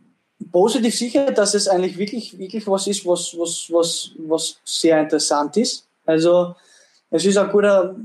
positiv 0.52 0.96
sicher, 0.96 1.32
dass 1.32 1.54
es 1.54 1.68
eigentlich 1.68 1.98
wirklich, 1.98 2.38
wirklich 2.38 2.68
was 2.68 2.88
ist, 2.88 3.06
was, 3.06 3.36
was, 3.38 3.68
was, 3.72 4.12
was 4.18 4.60
sehr 4.64 5.00
interessant 5.02 5.58
ist. 5.58 5.88
Also 6.06 6.56
es 7.10 7.26
ist 7.26 7.38
ein 7.38 7.50
guter, 7.50 7.96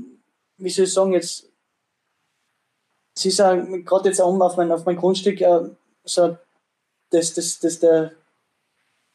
wie 0.57 0.69
soll 0.69 0.85
ich 0.85 0.93
sagen, 0.93 1.13
jetzt, 1.13 1.49
es 3.15 3.25
ist 3.25 3.37
gerade 3.37 4.09
jetzt 4.09 4.21
auch 4.21 4.39
auf 4.39 4.57
mein, 4.57 4.71
auf 4.71 4.85
mein 4.85 4.95
Grundstück 4.95 5.41
äh, 5.41 5.59
so, 6.03 6.37
dass, 7.09 7.33
dass, 7.33 7.59
dass 7.59 7.79
der 7.79 8.11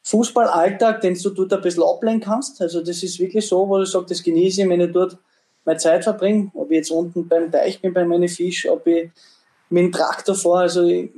Fußballalltag, 0.03 1.01
den 1.01 1.15
du 1.15 1.29
dort 1.31 1.53
ein 1.53 1.61
bisschen 1.61 1.83
ablenken 1.83 2.29
kannst. 2.29 2.61
Also 2.61 2.81
das 2.81 3.03
ist 3.03 3.19
wirklich 3.19 3.47
so, 3.47 3.67
wo 3.67 3.81
ich 3.81 3.89
sage, 3.89 4.05
das 4.07 4.23
genieße 4.23 4.61
ich, 4.61 4.69
wenn 4.69 4.81
ich 4.81 4.91
dort 4.91 5.17
meine 5.65 5.77
Zeit 5.77 6.03
verbringe. 6.03 6.49
Ob 6.53 6.71
ich 6.71 6.77
jetzt 6.77 6.91
unten 6.91 7.27
beim 7.27 7.51
Teich 7.51 7.81
bin, 7.81 7.93
bei 7.93 8.05
meinen 8.05 8.29
Fisch, 8.29 8.67
ob 8.67 8.87
ich 8.87 9.11
mit 9.69 9.83
dem 9.83 9.91
Traktor 9.91 10.35
fahre. 10.35 10.59
Also 10.59 10.83
ich, 10.85 11.11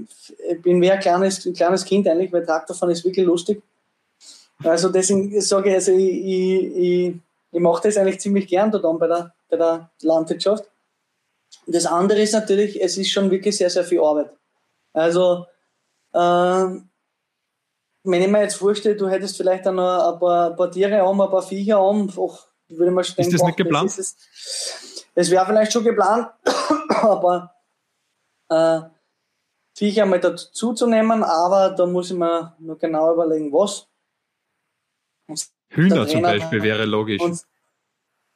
ich 0.49 0.61
bin 0.61 0.79
mehr 0.79 0.95
ein 0.95 0.99
kleines, 0.99 1.45
ein 1.45 1.53
kleines 1.53 1.85
Kind 1.85 2.07
eigentlich, 2.07 2.33
weil 2.33 2.45
Traktorfahren 2.45 2.91
ist 2.91 3.05
wirklich 3.05 3.25
lustig. 3.25 3.61
Also 4.63 4.89
deswegen 4.89 5.39
sage 5.39 5.69
ich, 5.69 5.75
also 5.75 5.91
ich, 5.91 6.25
ich, 6.25 6.75
ich 6.75 7.15
ich 7.51 7.59
mache 7.59 7.83
das 7.83 7.97
eigentlich 7.97 8.19
ziemlich 8.19 8.47
gern 8.47 8.71
dort 8.71 8.99
bei 8.99 9.07
der, 9.07 9.33
bei 9.49 9.57
der 9.57 9.89
Landwirtschaft. 10.01 10.63
Das 11.67 11.85
andere 11.85 12.21
ist 12.21 12.33
natürlich, 12.33 12.81
es 12.81 12.97
ist 12.97 13.11
schon 13.11 13.29
wirklich 13.31 13.57
sehr, 13.57 13.69
sehr 13.69 13.83
viel 13.83 13.99
Arbeit. 13.99 14.31
Also, 14.93 15.45
ähm, 16.13 16.89
wenn 18.03 18.21
ich 18.21 18.27
mir 18.27 18.41
jetzt 18.41 18.55
vorstelle, 18.55 18.95
du 18.95 19.07
hättest 19.07 19.37
vielleicht 19.37 19.67
auch 19.67 19.73
noch 19.73 20.13
ein 20.13 20.19
paar, 20.19 20.49
ein 20.51 20.55
paar 20.55 20.71
Tiere 20.71 21.01
an, 21.01 21.21
ein 21.21 21.29
paar 21.29 21.43
Viecher 21.43 21.77
an, 21.77 22.11
auch 22.17 22.47
würde 22.67 22.91
man 22.91 23.03
schon 23.03 23.15
denken, 23.15 23.31
ist 23.31 23.39
das 23.41 23.45
nicht 23.45 23.57
geplant? 23.57 23.97
Das, 23.97 24.15
das 25.13 25.29
wäre 25.29 25.45
vielleicht 25.45 25.71
schon 25.71 25.83
geplant, 25.83 26.29
aber 26.89 27.53
äh, 28.49 28.81
Viecher 29.73 30.05
mal 30.05 30.19
dazu 30.19 30.73
zu 30.73 30.87
nehmen, 30.87 31.23
aber 31.23 31.71
da 31.71 31.85
muss 31.85 32.11
ich 32.11 32.17
mir 32.17 32.55
nur 32.59 32.77
genau 32.77 33.13
überlegen, 33.13 33.51
was. 33.51 33.87
Hühner 35.69 36.07
zum 36.07 36.21
Beispiel 36.21 36.61
wäre 36.63 36.85
logisch. 36.85 37.21
Und, 37.21 37.45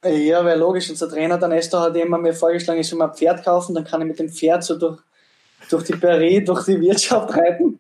ja, 0.03 0.43
wäre 0.45 0.58
logisch. 0.58 0.89
Unser 0.89 1.10
Trainer, 1.10 1.38
der 1.38 1.47
Nestor, 1.47 1.81
hat 1.81 1.95
immer 1.95 2.17
mir 2.17 2.34
vorgeschlagen, 2.34 2.79
ich 2.79 2.88
soll 2.88 2.99
mal 2.99 3.10
ein 3.10 3.15
Pferd 3.15 3.43
kaufen, 3.43 3.73
dann 3.73 3.86
kann 3.86 4.01
ich 4.01 4.08
mit 4.08 4.19
dem 4.19 4.29
Pferd 4.29 4.63
so 4.63 4.77
durch, 4.77 4.99
durch 5.69 5.84
die 5.84 5.95
Prärie, 5.95 6.43
durch 6.43 6.65
die 6.65 6.79
Wirtschaft 6.79 7.36
reiten. 7.36 7.79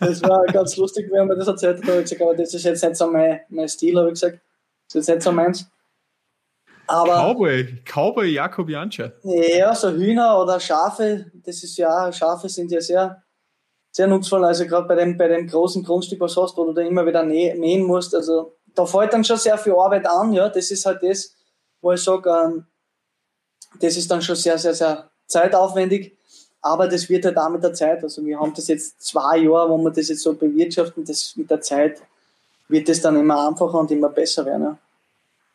Das 0.00 0.22
war 0.22 0.44
ganz 0.46 0.76
lustig, 0.76 1.08
wenn 1.10 1.26
man 1.26 1.38
das 1.38 1.46
erzählt 1.46 1.78
hat. 1.78 1.84
Da 1.84 1.92
habe 1.92 2.02
ich 2.02 2.04
gesagt, 2.04 2.22
aber 2.22 2.34
das 2.34 2.54
ist 2.54 2.64
jetzt 2.64 2.82
nicht 2.82 2.96
so 2.96 3.06
mein, 3.06 3.40
mein 3.48 3.68
Stil, 3.68 3.98
habe 3.98 4.08
ich 4.08 4.14
gesagt. 4.14 4.40
Das 4.88 4.94
ist 4.94 5.08
jetzt 5.08 5.16
nicht 5.16 5.22
so 5.22 5.32
meins. 5.32 5.70
Aber, 6.90 7.32
Cowboy, 7.32 7.82
Cowboy 7.84 8.32
Jakob 8.32 8.68
Janscher. 8.68 9.12
Ja, 9.22 9.72
so 9.76 9.92
Hühner 9.92 10.40
oder 10.40 10.58
Schafe, 10.58 11.26
das 11.34 11.62
ist 11.62 11.76
ja, 11.76 12.10
Schafe 12.12 12.48
sind 12.48 12.72
ja 12.72 12.80
sehr, 12.80 13.22
sehr 13.92 14.08
nutzvoll. 14.08 14.44
Also 14.44 14.66
gerade 14.66 14.88
bei 14.88 14.96
dem, 14.96 15.16
bei 15.16 15.28
dem 15.28 15.46
großen 15.46 15.84
Grundstück, 15.84 16.18
was 16.20 16.34
du 16.34 16.42
hast, 16.42 16.56
wo 16.56 16.64
du 16.64 16.72
da 16.72 16.82
immer 16.82 17.06
wieder 17.06 17.22
mähen 17.22 17.84
musst. 17.84 18.12
Also 18.12 18.56
da 18.74 18.86
fällt 18.86 19.12
dann 19.12 19.24
schon 19.24 19.36
sehr 19.36 19.58
viel 19.58 19.74
Arbeit 19.74 20.06
an, 20.06 20.32
ja. 20.32 20.48
Das 20.48 20.70
ist 20.70 20.86
halt 20.86 21.02
das, 21.02 21.34
wo 21.80 21.92
ich 21.92 22.02
sage, 22.02 22.30
ähm, 22.30 22.64
das 23.80 23.96
ist 23.96 24.10
dann 24.10 24.22
schon 24.22 24.36
sehr, 24.36 24.58
sehr, 24.58 24.74
sehr 24.74 25.10
zeitaufwendig. 25.26 26.16
Aber 26.62 26.88
das 26.88 27.08
wird 27.08 27.24
halt 27.24 27.38
auch 27.38 27.48
mit 27.48 27.62
der 27.62 27.72
Zeit. 27.72 28.02
Also 28.02 28.24
wir 28.24 28.38
haben 28.38 28.52
das 28.54 28.68
jetzt 28.68 29.02
zwei 29.02 29.38
Jahre, 29.38 29.70
wo 29.70 29.78
wir 29.78 29.90
das 29.90 30.08
jetzt 30.08 30.22
so 30.22 30.34
bewirtschaften, 30.34 31.04
das 31.04 31.34
mit 31.36 31.50
der 31.50 31.60
Zeit 31.60 32.02
wird 32.68 32.88
es 32.88 33.00
dann 33.00 33.16
immer 33.16 33.48
einfacher 33.48 33.78
und 33.78 33.90
immer 33.90 34.10
besser 34.10 34.44
werden. 34.44 34.62
Ja. 34.62 34.78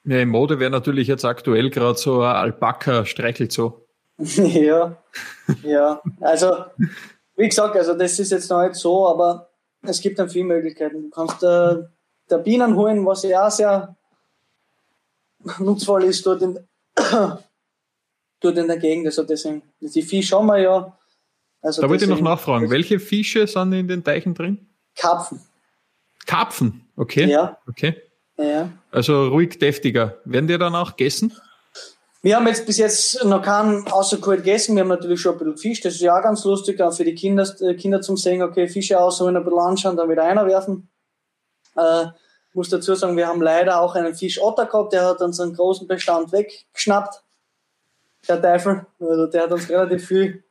Ja, 0.08 0.19
in 0.19 0.30
Mode 0.30 0.60
wäre 0.60 0.69
natürlich 0.69 1.08
jetzt 1.08 1.25
aktuell 1.25 1.71
gerade 1.71 1.97
so 1.97 2.21
ein 2.21 2.36
Alpaka 2.36 3.06
streichelt 3.06 3.51
so. 3.51 3.86
ja, 4.17 4.95
ja. 5.63 6.01
Also, 6.21 6.65
wie 7.36 7.49
gesagt, 7.49 7.75
also 7.75 7.95
das 7.95 8.19
ist 8.19 8.32
jetzt 8.32 8.49
noch 8.51 8.62
nicht 8.62 8.75
so, 8.75 9.08
aber 9.08 9.49
es 9.82 9.99
gibt 10.01 10.19
dann 10.19 10.30
viele 10.30 10.45
Möglichkeiten. 10.45 11.04
Du 11.04 11.10
kannst 11.10 11.41
äh, 11.43 11.88
der 12.29 12.38
Bienen 12.39 12.75
holen, 12.75 13.05
was 13.05 13.23
ja 13.23 13.47
auch 13.47 13.51
sehr 13.51 13.95
nutzvoll 15.59 16.05
ist 16.05 16.25
dort 16.25 16.41
in, 16.41 16.59
dort 16.95 18.57
in 18.57 18.67
der 18.67 18.77
Gegend. 18.77 19.07
Also 19.07 19.23
deswegen, 19.23 19.61
die 19.79 20.01
Fische 20.01 20.35
haben 20.35 20.47
wir 20.47 20.57
ja. 20.57 20.97
Also 21.61 21.81
da 21.81 21.89
wollte 21.89 22.05
ich 22.05 22.09
noch 22.09 22.21
nachfragen, 22.21 22.69
welche 22.69 22.99
Fische 22.99 23.47
sind 23.47 23.73
in 23.73 23.88
den 23.88 24.03
Teichen 24.03 24.33
drin? 24.33 24.67
Karpfen. 24.95 25.41
Karpfen, 26.25 26.88
okay. 26.95 27.25
Ja. 27.29 27.57
Okay. 27.67 27.95
Ja. 28.38 28.69
Also 28.91 29.27
ruhig 29.29 29.57
deftiger. 29.59 30.17
Werden 30.25 30.47
die 30.47 30.57
dann 30.57 30.75
auch 30.75 30.95
gegessen? 30.95 31.33
Wir 32.21 32.38
haben 32.38 32.47
jetzt 32.47 32.65
bis 32.65 32.77
jetzt 32.77 33.23
noch 33.23 33.41
keinen 33.43 33.88
außerkalt 33.88 34.43
gegessen. 34.43 34.75
Wir 34.75 34.81
haben 34.81 34.89
natürlich 34.89 35.21
schon 35.21 35.33
ein 35.33 35.38
bisschen 35.38 35.57
Fisch. 35.57 35.81
Das 35.81 35.93
ist 35.93 36.01
ja 36.01 36.17
auch 36.17 36.23
ganz 36.23 36.43
lustig, 36.43 36.81
auch 36.81 36.91
für 36.91 37.03
die 37.03 37.13
Kinder, 37.13 37.47
äh, 37.61 37.75
Kinder 37.75 38.01
zum 38.01 38.17
Sehen, 38.17 38.41
okay, 38.41 38.67
Fische 38.67 38.99
ausholen, 38.99 39.38
ein 39.38 39.43
bisschen 39.43 39.59
anschauen, 39.59 39.95
dann 39.95 40.09
wieder 40.09 40.23
einwerfen. 40.23 40.89
Äh, 41.75 42.07
muss 42.53 42.69
dazu 42.69 42.95
sagen, 42.95 43.17
wir 43.17 43.27
haben 43.27 43.41
leider 43.41 43.81
auch 43.81 43.95
einen 43.95 44.15
Fischotter 44.15 44.65
gehabt, 44.65 44.93
der 44.93 45.05
hat 45.05 45.21
unseren 45.21 45.53
großen 45.53 45.88
Bestand 45.88 46.31
weggeschnappt. 46.31 47.21
Der 48.27 48.41
Teufel. 48.41 48.85
Also 48.99 49.27
der 49.27 49.43
hat 49.43 49.51
uns 49.51 49.69
relativ 49.69 50.07
viel, 50.07 50.43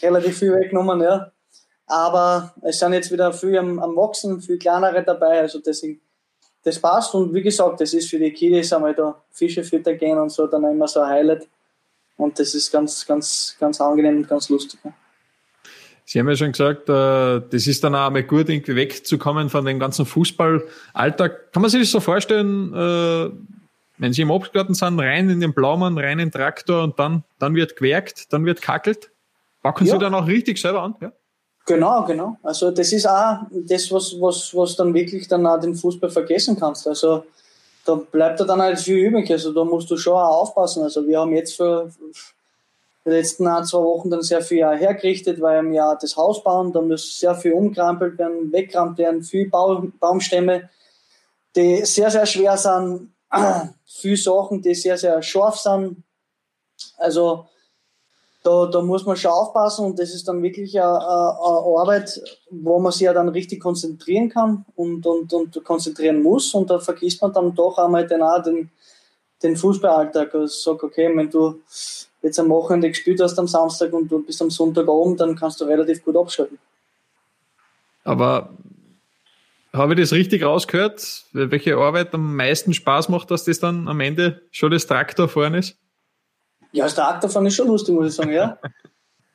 relativ 0.00 0.38
viel 0.38 0.54
weggenommen, 0.54 1.00
ja. 1.02 1.32
Aber 1.86 2.54
es 2.62 2.78
sind 2.78 2.92
jetzt 2.92 3.10
wieder 3.10 3.32
viel 3.32 3.58
am, 3.58 3.78
am 3.78 3.96
Wachsen, 3.96 4.40
viel 4.40 4.58
kleinere 4.58 5.02
dabei. 5.02 5.40
Also 5.40 5.58
deswegen 5.58 6.00
das 6.62 6.78
passt 6.78 7.14
und 7.14 7.32
wie 7.32 7.42
gesagt, 7.42 7.80
das 7.80 7.94
ist 7.94 8.10
für 8.10 8.18
die 8.18 8.32
Kiddies 8.32 8.72
einmal 8.72 8.94
da 8.94 9.22
Fische 9.30 9.64
füttern 9.64 9.96
gehen 9.96 10.18
und 10.18 10.30
so 10.30 10.46
dann 10.46 10.64
immer 10.64 10.88
so 10.88 11.00
ein 11.00 11.08
Highlight. 11.08 11.48
Und 12.16 12.38
das 12.38 12.54
ist 12.54 12.70
ganz, 12.70 13.06
ganz, 13.06 13.56
ganz 13.58 13.80
angenehm 13.80 14.18
und 14.18 14.28
ganz 14.28 14.48
lustig. 14.48 14.80
Sie 16.10 16.18
haben 16.18 16.28
ja 16.30 16.36
schon 16.36 16.52
gesagt, 16.52 16.88
äh, 16.88 17.42
das 17.50 17.66
ist 17.66 17.84
dann 17.84 17.94
auch 17.94 18.06
einmal 18.06 18.22
gut, 18.22 18.48
irgendwie 18.48 18.74
wegzukommen 18.74 19.50
von 19.50 19.66
dem 19.66 19.78
ganzen 19.78 20.06
Fußballalltag. 20.06 21.52
Kann 21.52 21.60
man 21.60 21.70
sich 21.70 21.82
das 21.82 21.90
so 21.90 22.00
vorstellen, 22.00 22.72
äh, 22.72 23.30
wenn 23.98 24.14
Sie 24.14 24.22
im 24.22 24.30
Obstgarten 24.30 24.72
sind, 24.72 24.98
rein 24.98 25.28
in 25.28 25.40
den 25.40 25.52
Blaumann, 25.52 25.98
rein 25.98 26.12
in 26.12 26.30
den 26.30 26.32
Traktor 26.32 26.82
und 26.82 26.98
dann, 26.98 27.24
dann 27.38 27.54
wird 27.54 27.76
gewerkt, 27.76 28.32
dann 28.32 28.46
wird 28.46 28.62
kackelt? 28.62 29.10
Packen 29.62 29.84
ja. 29.84 29.92
Sie 29.92 29.98
dann 29.98 30.14
auch 30.14 30.26
richtig 30.26 30.58
selber 30.58 30.82
an? 30.82 30.94
Ja? 31.02 31.12
Genau, 31.66 32.02
genau. 32.06 32.38
Also 32.42 32.70
das 32.70 32.90
ist 32.94 33.06
auch 33.06 33.40
das, 33.50 33.92
was, 33.92 34.14
was, 34.18 34.56
was 34.56 34.76
dann 34.76 34.94
wirklich 34.94 35.28
dann 35.28 35.46
auch 35.46 35.60
den 35.60 35.74
Fußball 35.74 36.08
vergessen 36.08 36.58
kannst. 36.58 36.88
Also 36.88 37.24
da 37.84 37.96
bleibt 37.96 38.40
da 38.40 38.44
dann 38.44 38.62
halt 38.62 38.78
viel 38.80 38.96
übrig. 38.96 39.30
Also 39.30 39.52
da 39.52 39.62
musst 39.62 39.90
du 39.90 39.98
schon 39.98 40.14
auch 40.14 40.40
aufpassen. 40.40 40.82
Also 40.84 41.06
wir 41.06 41.20
haben 41.20 41.34
jetzt 41.34 41.54
für 41.54 41.90
die 43.08 43.16
letzten 43.16 43.46
ein, 43.46 43.64
zwei 43.64 43.78
Wochen 43.78 44.10
dann 44.10 44.22
sehr 44.22 44.42
viel 44.42 44.64
hergerichtet, 44.64 45.40
weil 45.40 45.62
wir 45.64 45.72
ja 45.72 45.94
das 45.94 46.16
Haus 46.16 46.42
bauen, 46.42 46.72
da 46.72 46.80
muss 46.80 47.18
sehr 47.18 47.34
viel 47.34 47.52
umkrampelt 47.52 48.18
werden, 48.18 48.52
weggerammt 48.52 48.98
werden, 48.98 49.22
viel 49.22 49.50
Baumstämme, 49.50 50.68
die 51.56 51.84
sehr, 51.84 52.10
sehr 52.10 52.26
schwer 52.26 52.56
sind, 52.56 53.12
viel 53.86 54.16
Sachen, 54.16 54.62
die 54.62 54.74
sehr, 54.74 54.96
sehr 54.96 55.22
scharf 55.22 55.56
sind. 55.56 56.02
Also 56.96 57.46
da, 58.42 58.66
da 58.66 58.80
muss 58.80 59.04
man 59.04 59.16
schon 59.16 59.32
aufpassen 59.32 59.86
und 59.86 59.98
das 59.98 60.14
ist 60.14 60.28
dann 60.28 60.42
wirklich 60.42 60.78
eine, 60.80 60.86
eine 60.86 61.78
Arbeit, 61.78 62.20
wo 62.50 62.78
man 62.78 62.92
sich 62.92 63.02
ja 63.02 63.12
dann 63.12 63.28
richtig 63.28 63.60
konzentrieren 63.60 64.28
kann 64.28 64.64
und, 64.76 65.04
und, 65.06 65.32
und 65.32 65.64
konzentrieren 65.64 66.22
muss 66.22 66.54
und 66.54 66.70
da 66.70 66.78
vergisst 66.78 67.20
man 67.20 67.32
dann 67.32 67.54
doch 67.54 67.78
einmal 67.78 68.06
den, 68.06 68.22
den, 68.46 68.70
den 69.42 69.56
Fußballalltag. 69.56 70.34
Also 70.34 70.72
sag, 70.72 70.82
okay, 70.82 71.10
wenn 71.14 71.30
du 71.30 71.60
jetzt 72.22 72.38
am 72.38 72.48
Wochenende 72.48 72.88
gespielt 72.88 73.20
hast 73.20 73.38
am 73.38 73.48
Samstag 73.48 73.92
und 73.92 74.08
du 74.10 74.22
bist 74.22 74.40
am 74.42 74.50
Sonntag 74.50 74.88
oben, 74.88 75.16
dann 75.16 75.36
kannst 75.36 75.60
du 75.60 75.64
relativ 75.64 76.04
gut 76.04 76.16
abschalten. 76.16 76.58
Aber 78.04 78.50
habe 79.72 79.94
ich 79.94 80.00
das 80.00 80.12
richtig 80.12 80.42
rausgehört? 80.42 81.24
Welche 81.32 81.76
Arbeit 81.76 82.14
am 82.14 82.34
meisten 82.34 82.72
Spaß 82.72 83.08
macht, 83.10 83.30
dass 83.30 83.44
das 83.44 83.60
dann 83.60 83.86
am 83.86 84.00
Ende 84.00 84.42
schon 84.50 84.70
das 84.70 84.86
Traktor 84.86 85.28
vorne 85.28 85.58
ist? 85.58 85.76
Ja, 86.72 86.84
das 86.84 86.94
Traktorfahren 86.94 87.46
ist 87.46 87.56
schon 87.56 87.68
lustig, 87.68 87.94
muss 87.94 88.08
ich 88.08 88.14
sagen, 88.14 88.32
ja. 88.32 88.58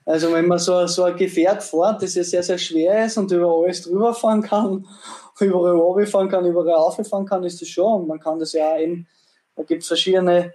Also 0.05 0.33
wenn 0.33 0.47
man 0.47 0.59
so, 0.59 0.85
so 0.85 1.03
ein 1.03 1.15
Gefährt 1.15 1.63
fährt, 1.63 2.01
das 2.01 2.15
ja 2.15 2.25
sehr, 2.25 2.43
sehr 2.43 2.57
schwer 2.57 3.05
ist 3.05 3.17
und 3.17 3.31
über 3.31 3.47
alles 3.47 3.83
drüber 3.83 4.13
fahren 4.13 4.41
kann, 4.41 4.85
überall 5.39 5.77
runterfahren 5.77 6.27
kann, 6.27 6.45
überall 6.45 6.73
auffahren 6.73 7.25
kann, 7.25 7.45
ist 7.45 7.61
das 7.61 7.69
schon. 7.69 8.01
Und 8.01 8.07
man 8.09 8.19
kann 8.19 8.37
das 8.37 8.51
ja 8.51 8.73
auch 8.73 8.79
eben, 8.79 9.07
da 9.55 9.63
gibt 9.63 9.83
es 9.83 9.87
verschiedene 9.87 10.53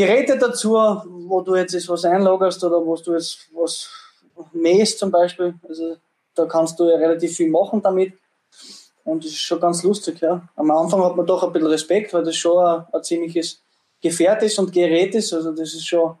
Geräte 0.00 0.38
dazu, 0.38 0.70
wo 0.72 1.42
du 1.42 1.56
jetzt 1.56 1.86
was 1.86 2.06
einlagerst 2.06 2.64
oder 2.64 2.78
wo 2.86 2.96
du 2.96 3.12
jetzt 3.12 3.50
was 3.52 3.90
mähst 4.52 4.98
zum 4.98 5.10
Beispiel. 5.10 5.54
Also 5.68 5.96
da 6.34 6.46
kannst 6.46 6.80
du 6.80 6.88
ja 6.88 6.96
relativ 6.96 7.36
viel 7.36 7.50
machen 7.50 7.82
damit. 7.82 8.14
Und 9.04 9.22
das 9.22 9.32
ist 9.32 9.40
schon 9.40 9.60
ganz 9.60 9.82
lustig, 9.82 10.20
ja. 10.20 10.48
Am 10.56 10.70
Anfang 10.70 11.04
hat 11.04 11.16
man 11.16 11.26
doch 11.26 11.42
ein 11.42 11.52
bisschen 11.52 11.68
Respekt, 11.68 12.14
weil 12.14 12.24
das 12.24 12.34
schon 12.36 12.64
ein, 12.64 12.86
ein 12.90 13.02
ziemliches 13.02 13.60
Gefährt 14.00 14.42
ist 14.42 14.58
und 14.58 14.72
Gerät 14.72 15.14
ist. 15.14 15.34
Also 15.34 15.50
das 15.50 15.74
ist 15.74 15.86
schon, 15.86 16.16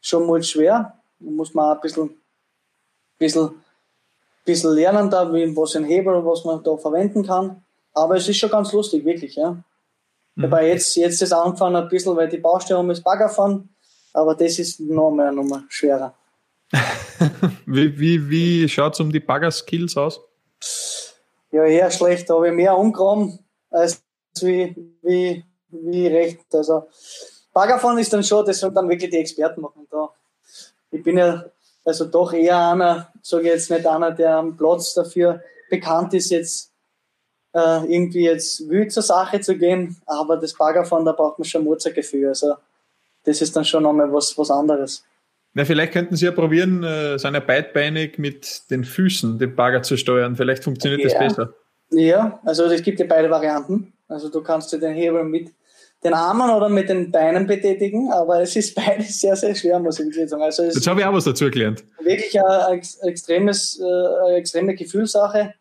schon 0.00 0.26
mal 0.26 0.42
schwer. 0.42 0.98
Da 1.20 1.30
muss 1.30 1.54
man 1.54 1.66
auch 1.66 1.74
ein 1.76 1.80
bisschen, 1.82 2.20
bisschen, 3.16 3.50
bisschen 4.44 4.74
lernen, 4.74 5.08
da, 5.08 5.32
wie, 5.32 5.56
was 5.56 5.76
ein 5.76 5.84
Hebel, 5.84 6.26
was 6.26 6.44
man 6.44 6.64
da 6.64 6.76
verwenden 6.76 7.24
kann. 7.24 7.62
Aber 7.94 8.16
es 8.16 8.28
ist 8.28 8.38
schon 8.38 8.50
ganz 8.50 8.72
lustig, 8.72 9.04
wirklich, 9.04 9.36
ja. 9.36 9.56
Mhm. 10.40 10.42
Dabei 10.42 10.68
jetzt, 10.68 10.96
jetzt 10.96 11.20
ist 11.20 11.32
Anfangen 11.32 11.76
ein 11.76 11.88
bisschen, 11.88 12.16
weil 12.16 12.28
die 12.28 12.38
Baustelle 12.38 12.80
um 12.80 12.88
das 12.88 13.02
Bagger 13.02 13.28
fahren, 13.28 13.68
aber 14.14 14.34
das 14.34 14.58
ist 14.58 14.80
noch 14.80 15.10
mehr, 15.10 15.30
noch 15.30 15.44
mehr 15.44 15.64
schwerer. 15.68 16.14
wie 17.66 17.98
wie, 17.98 18.30
wie 18.30 18.68
schaut 18.68 18.94
es 18.94 19.00
um 19.00 19.12
die 19.12 19.20
Bagger-Skills 19.20 19.96
aus? 19.96 20.20
Ja, 21.52 21.64
eher 21.64 21.90
schlecht. 21.90 22.30
Da 22.30 22.34
habe 22.34 22.48
ich 22.48 22.54
mehr 22.54 22.76
umgegraben 22.76 23.38
als 23.70 24.02
wie, 24.40 24.74
wie, 25.02 25.44
wie 25.68 26.06
recht. 26.06 26.46
Also 26.52 26.88
Baggerfahren 27.52 27.98
ist 27.98 28.12
dann 28.12 28.24
schon, 28.24 28.46
das 28.46 28.60
sollen 28.60 28.74
dann 28.74 28.88
wirklich 28.88 29.10
die 29.10 29.18
Experten 29.18 29.60
machen. 29.60 29.86
Da. 29.90 30.08
Ich 30.90 31.02
bin 31.02 31.18
ja 31.18 31.44
also 31.84 32.06
doch 32.06 32.32
eher 32.32 32.70
einer, 32.70 33.12
sage 33.20 33.44
ich 33.44 33.48
jetzt 33.48 33.70
nicht 33.70 33.86
einer, 33.86 34.12
der 34.12 34.36
am 34.36 34.56
Platz 34.56 34.94
dafür 34.94 35.42
bekannt 35.68 36.14
ist, 36.14 36.30
jetzt 36.30 36.69
äh, 37.52 37.92
irgendwie 37.92 38.24
jetzt 38.24 38.68
wild 38.68 38.92
zur 38.92 39.02
Sache 39.02 39.40
zu 39.40 39.56
gehen, 39.56 39.96
aber 40.06 40.36
das 40.36 40.54
Baggerfahren, 40.54 41.04
da 41.04 41.12
braucht 41.12 41.38
man 41.38 41.46
schon 41.46 41.64
Mutzergefühl. 41.64 42.28
Also 42.28 42.54
das 43.24 43.42
ist 43.42 43.56
dann 43.56 43.64
schon 43.64 43.82
nochmal 43.82 44.12
was, 44.12 44.36
was 44.38 44.50
anderes. 44.50 45.04
Na, 45.52 45.64
vielleicht 45.64 45.92
könnten 45.92 46.14
Sie 46.14 46.26
ja 46.26 46.30
probieren, 46.30 46.84
äh, 46.84 47.18
seine 47.18 47.40
beidbeinig 47.40 48.18
mit 48.18 48.70
den 48.70 48.84
Füßen 48.84 49.38
den 49.38 49.56
Bagger 49.56 49.82
zu 49.82 49.96
steuern. 49.96 50.36
Vielleicht 50.36 50.62
funktioniert 50.62 51.02
ja. 51.02 51.08
das 51.08 51.18
besser. 51.18 51.54
Ja, 51.90 52.40
also 52.44 52.64
es 52.66 52.82
gibt 52.82 53.00
ja 53.00 53.06
beide 53.06 53.30
Varianten. 53.30 53.92
Also 54.06 54.28
du 54.28 54.42
kannst 54.42 54.72
dir 54.72 54.78
den 54.78 54.94
Hebel 54.94 55.24
mit 55.24 55.50
den 56.04 56.14
Armen 56.14 56.50
oder 56.50 56.68
mit 56.68 56.88
den 56.88 57.10
Beinen 57.10 57.46
betätigen, 57.46 58.10
aber 58.12 58.40
es 58.40 58.56
ist 58.56 58.74
beides 58.76 59.20
sehr, 59.20 59.36
sehr 59.36 59.54
schwer, 59.54 59.78
muss 59.80 59.98
ich 59.98 60.28
sagen. 60.28 60.42
Also 60.42 60.64
Jetzt 60.64 60.86
habe 60.86 61.00
ich 61.00 61.06
auch 61.06 61.12
was 61.12 61.24
dazu 61.24 61.50
gelernt. 61.50 61.84
Wirklich 62.00 62.40
eine, 62.40 62.80
extremes, 63.02 63.80
äh, 63.80 63.84
eine 63.84 64.36
extreme 64.36 64.74
Gefühlssache, 64.74 65.54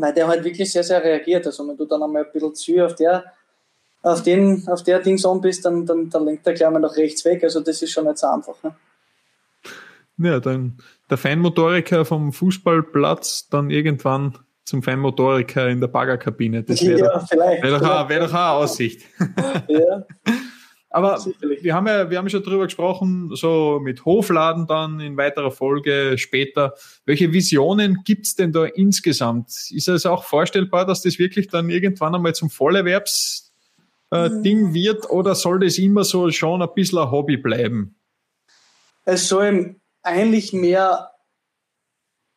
weil 0.00 0.14
der 0.14 0.28
halt 0.28 0.44
wirklich 0.44 0.70
sehr, 0.72 0.84
sehr 0.84 1.02
reagiert. 1.02 1.46
Also 1.46 1.66
wenn 1.66 1.76
du 1.76 1.84
dann 1.84 2.02
einmal 2.02 2.24
ein 2.24 2.32
bisschen 2.32 2.54
zu 2.54 2.84
auf 2.84 2.94
der 2.94 3.24
auf, 4.02 4.22
den, 4.22 4.66
auf 4.66 4.82
der 4.82 5.00
Dings 5.00 5.26
an 5.26 5.40
bist, 5.40 5.64
dann, 5.64 5.84
dann, 5.84 6.08
dann 6.08 6.24
lenkt 6.24 6.46
der 6.46 6.54
gleich 6.54 6.70
mal 6.70 6.78
nach 6.78 6.96
rechts 6.96 7.24
weg. 7.24 7.44
Also 7.44 7.60
das 7.60 7.82
ist 7.82 7.92
schon 7.92 8.06
nicht 8.06 8.18
so 8.18 8.26
einfach. 8.26 8.54
Ne? 8.62 8.74
Ja, 10.18 10.40
dann 10.40 10.78
der 11.08 11.18
Feinmotoriker 11.18 12.04
vom 12.04 12.32
Fußballplatz 12.32 13.48
dann 13.48 13.70
irgendwann 13.70 14.38
zum 14.64 14.82
Feinmotoriker 14.82 15.68
in 15.68 15.80
der 15.80 15.88
Baggerkabine. 15.88 16.62
Das 16.62 16.80
wäre 16.82 16.98
ja, 17.00 17.18
doch, 17.18 17.30
wär 17.30 17.78
doch, 17.78 18.08
wär 18.08 18.20
doch 18.20 18.32
eine 18.32 18.48
Aussicht. 18.50 19.02
ja. 19.68 20.06
Aber 20.92 21.18
Sicherlich. 21.18 21.62
wir 21.62 21.72
haben 21.74 21.86
ja, 21.86 22.10
wir 22.10 22.18
haben 22.18 22.28
schon 22.28 22.42
drüber 22.42 22.64
gesprochen, 22.64 23.30
so 23.34 23.78
mit 23.80 24.04
Hofladen 24.04 24.66
dann 24.66 24.98
in 24.98 25.16
weiterer 25.16 25.52
Folge 25.52 26.18
später. 26.18 26.74
Welche 27.06 27.32
Visionen 27.32 28.00
gibt's 28.04 28.34
denn 28.34 28.50
da 28.50 28.64
insgesamt? 28.64 29.50
Ist 29.70 29.86
es 29.88 30.04
auch 30.04 30.24
vorstellbar, 30.24 30.84
dass 30.86 31.02
das 31.02 31.20
wirklich 31.20 31.46
dann 31.46 31.70
irgendwann 31.70 32.16
einmal 32.16 32.34
zum 32.34 32.50
Vollerwerbsding 32.50 33.52
äh, 34.70 34.74
wird 34.74 35.08
oder 35.10 35.36
soll 35.36 35.60
das 35.60 35.78
immer 35.78 36.02
so 36.02 36.28
schon 36.32 36.60
ein 36.60 36.68
bisschen 36.74 36.98
ein 36.98 37.12
Hobby 37.12 37.36
bleiben? 37.36 37.94
Es 39.04 39.28
soll 39.28 39.76
eigentlich 40.02 40.52
mehr 40.52 41.12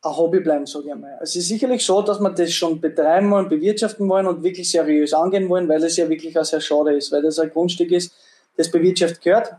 ein 0.04 0.16
Hobby 0.16 0.42
bleiben, 0.42 0.68
sage 0.68 0.86
ich 0.86 0.92
einmal. 0.92 1.18
Es 1.22 1.36
ist 1.36 1.48
sicherlich 1.48 1.84
so, 1.84 2.04
dass 2.04 2.20
wir 2.20 2.30
das 2.30 2.52
schon 2.54 2.80
betreiben 2.80 3.32
wollen, 3.32 3.50
bewirtschaften 3.50 4.08
wollen 4.08 4.28
und 4.28 4.44
wirklich 4.44 4.70
seriös 4.70 5.12
angehen 5.14 5.50
wollen, 5.50 5.68
weil 5.68 5.84
es 5.84 5.98
ja 5.98 6.08
wirklich 6.08 6.38
auch 6.38 6.46
sehr 6.46 6.62
schade 6.62 6.94
ist, 6.94 7.12
weil 7.12 7.24
das 7.24 7.40
ein 7.40 7.50
Grundstück 7.50 7.92
ist, 7.92 8.14
das 8.58 8.72
bewirtschaftet 8.72 9.22
gehört. 9.22 9.54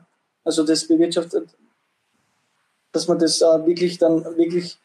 Also 0.44 0.64
das 0.64 0.86
bewirtschaftet, 0.86 1.48
dass 2.92 3.08
man 3.08 3.18
das 3.18 3.40
äh, 3.40 3.66
wirklich 3.66 3.98
dann 3.98 4.24
wirklich 4.36 4.78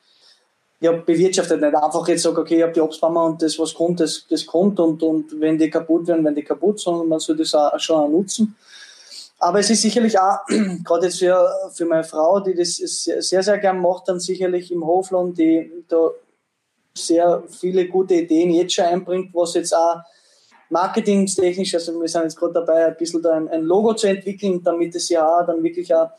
ja, 0.82 0.94
bewirtschaftet, 0.94 1.60
nicht 1.60 1.76
einfach 1.76 2.08
jetzt 2.08 2.24
sagt, 2.24 2.38
okay, 2.38 2.58
ich 2.58 2.64
habe 2.64 2.72
die 2.72 2.82
Obstbäume 2.82 3.22
und 3.22 3.42
das, 3.42 3.60
was 3.60 3.74
kommt, 3.74 4.00
das, 4.00 4.26
das 4.30 4.46
kommt 4.46 4.80
und, 4.80 5.04
und 5.04 5.40
wenn 5.40 5.58
die 5.58 5.70
kaputt 5.70 6.08
werden, 6.08 6.24
werden 6.24 6.36
die 6.36 6.44
kaputt, 6.44 6.80
sondern 6.80 7.10
man 7.10 7.20
soll 7.20 7.36
das 7.36 7.54
auch 7.54 7.78
schon 7.80 7.98
auch 7.98 8.08
nutzen. 8.08 8.56
Aber 9.40 9.60
es 9.60 9.70
ist 9.70 9.82
sicherlich 9.82 10.18
auch, 10.20 10.40
gerade 10.84 11.06
jetzt 11.06 11.20
für, 11.20 11.50
für 11.74 11.86
meine 11.86 12.04
Frau, 12.04 12.40
die 12.40 12.56
das 12.56 12.76
sehr, 12.76 13.44
sehr 13.44 13.58
gern 13.58 13.80
macht, 13.80 14.08
dann 14.08 14.20
sicherlich 14.20 14.72
im 14.72 14.86
Hofland, 14.86 15.38
die 15.38 15.84
da 15.88 16.12
sehr 16.94 17.44
viele 17.48 17.88
gute 17.88 18.16
Ideen 18.16 18.52
jetzt 18.52 18.74
schon 18.74 18.86
einbringt, 18.86 19.34
was 19.34 19.54
jetzt 19.54 19.74
auch 19.74 20.02
marketingtechnisch, 20.70 21.74
also 21.74 22.00
wir 22.00 22.08
sind 22.08 22.24
jetzt 22.24 22.38
gerade 22.38 22.54
dabei, 22.54 22.86
ein 22.86 22.98
bisschen 22.98 23.22
da 23.22 23.34
ein, 23.34 23.48
ein, 23.50 23.64
Logo 23.64 23.94
zu 23.94 24.08
entwickeln, 24.08 24.64
damit 24.64 24.96
es 24.96 25.10
ja 25.10 25.28
auch 25.28 25.46
dann 25.46 25.64
wirklich 25.64 25.94
auch, 25.94 26.12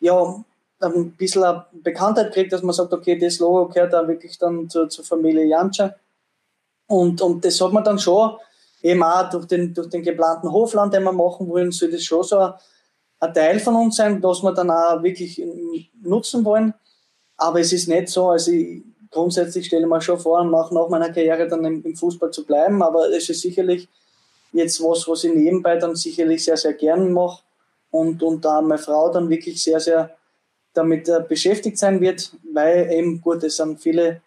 ja, 0.00 0.44
ein 0.80 1.12
bisschen 1.12 1.44
eine 1.44 1.66
Bekanntheit 1.72 2.32
kriegt, 2.32 2.52
dass 2.52 2.62
man 2.62 2.72
sagt, 2.72 2.92
okay, 2.92 3.18
das 3.18 3.38
Logo 3.38 3.68
gehört 3.68 3.92
da 3.92 4.06
wirklich 4.06 4.38
dann 4.38 4.68
zur, 4.68 4.88
zur 4.88 5.04
Familie 5.04 5.44
Jantscher. 5.44 5.96
Und, 6.86 7.20
und 7.20 7.44
das 7.44 7.60
hat 7.60 7.72
man 7.72 7.84
dann 7.84 7.98
schon 7.98 8.36
eben 8.82 9.02
auch 9.02 9.28
durch 9.30 9.46
den, 9.46 9.74
durch 9.74 9.88
den 9.88 10.02
geplanten 10.02 10.50
Hofland, 10.50 10.94
den 10.94 11.04
wir 11.04 11.12
machen 11.12 11.48
wollen, 11.48 11.70
soll 11.70 11.90
das 11.90 12.02
schon 12.02 12.22
so 12.22 12.38
ein, 12.38 12.52
ein 13.20 13.34
Teil 13.34 13.60
von 13.60 13.76
uns 13.76 13.96
sein, 13.96 14.20
dass 14.20 14.42
wir 14.42 14.52
dann 14.52 14.70
auch 14.70 15.02
wirklich 15.02 15.42
nutzen 16.02 16.44
wollen. 16.44 16.72
Aber 17.36 17.60
es 17.60 17.72
ist 17.72 17.88
nicht 17.88 18.08
so, 18.08 18.30
also 18.30 18.50
ich, 18.50 18.82
grundsätzlich 19.10 19.66
stelle 19.66 19.82
ich 19.82 19.88
mir 19.88 20.00
schon 20.00 20.18
vor, 20.18 20.44
nach, 20.44 20.70
nach 20.70 20.88
meiner 20.88 21.12
Karriere 21.12 21.48
dann 21.48 21.64
im, 21.64 21.84
im, 21.84 21.96
Fußball 21.96 22.30
zu 22.30 22.44
bleiben, 22.44 22.82
aber 22.82 23.08
es 23.10 23.28
ist 23.28 23.40
sicherlich 23.40 23.88
jetzt 24.52 24.82
was, 24.82 25.06
was 25.08 25.24
ich 25.24 25.34
nebenbei 25.34 25.76
dann 25.76 25.96
sicherlich 25.96 26.44
sehr, 26.44 26.56
sehr 26.56 26.74
gern 26.74 27.12
mache 27.12 27.42
und, 27.90 28.22
und 28.22 28.44
da 28.44 28.60
meine 28.60 28.78
Frau 28.78 29.10
dann 29.12 29.28
wirklich 29.28 29.62
sehr, 29.62 29.80
sehr 29.80 30.16
damit 30.72 31.08
äh, 31.08 31.24
beschäftigt 31.28 31.78
sein 31.78 32.00
wird, 32.00 32.32
weil 32.52 32.90
eben, 32.92 33.20
gut, 33.20 33.42
es 33.42 33.56
sind 33.56 33.80
viele, 33.80 34.20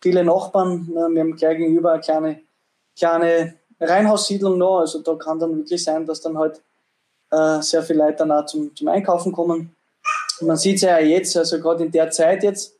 viele 0.00 0.24
Nachbarn, 0.24 0.88
ne, 0.92 1.08
wir 1.10 1.20
haben 1.22 1.36
gleich 1.36 1.56
gegenüber 1.56 1.92
eine 1.92 2.02
kleine, 2.02 2.40
kleine 2.98 3.54
Reihenhaussiedlung 3.80 4.58
noch, 4.58 4.80
also 4.80 5.00
da 5.00 5.14
kann 5.14 5.38
dann 5.38 5.56
wirklich 5.56 5.82
sein, 5.82 6.04
dass 6.04 6.20
dann 6.20 6.38
halt 6.38 6.60
äh, 7.30 7.60
sehr 7.62 7.82
viele 7.82 8.00
Leute 8.00 8.18
dann 8.18 8.32
auch 8.32 8.46
zum, 8.46 8.74
zum 8.76 8.88
Einkaufen 8.88 9.32
kommen. 9.32 9.74
Man 10.42 10.56
sieht 10.56 10.76
es 10.76 10.82
ja 10.82 10.98
jetzt, 10.98 11.36
also 11.36 11.58
gerade 11.58 11.84
in 11.84 11.90
der 11.90 12.10
Zeit 12.10 12.42
jetzt, 12.42 12.75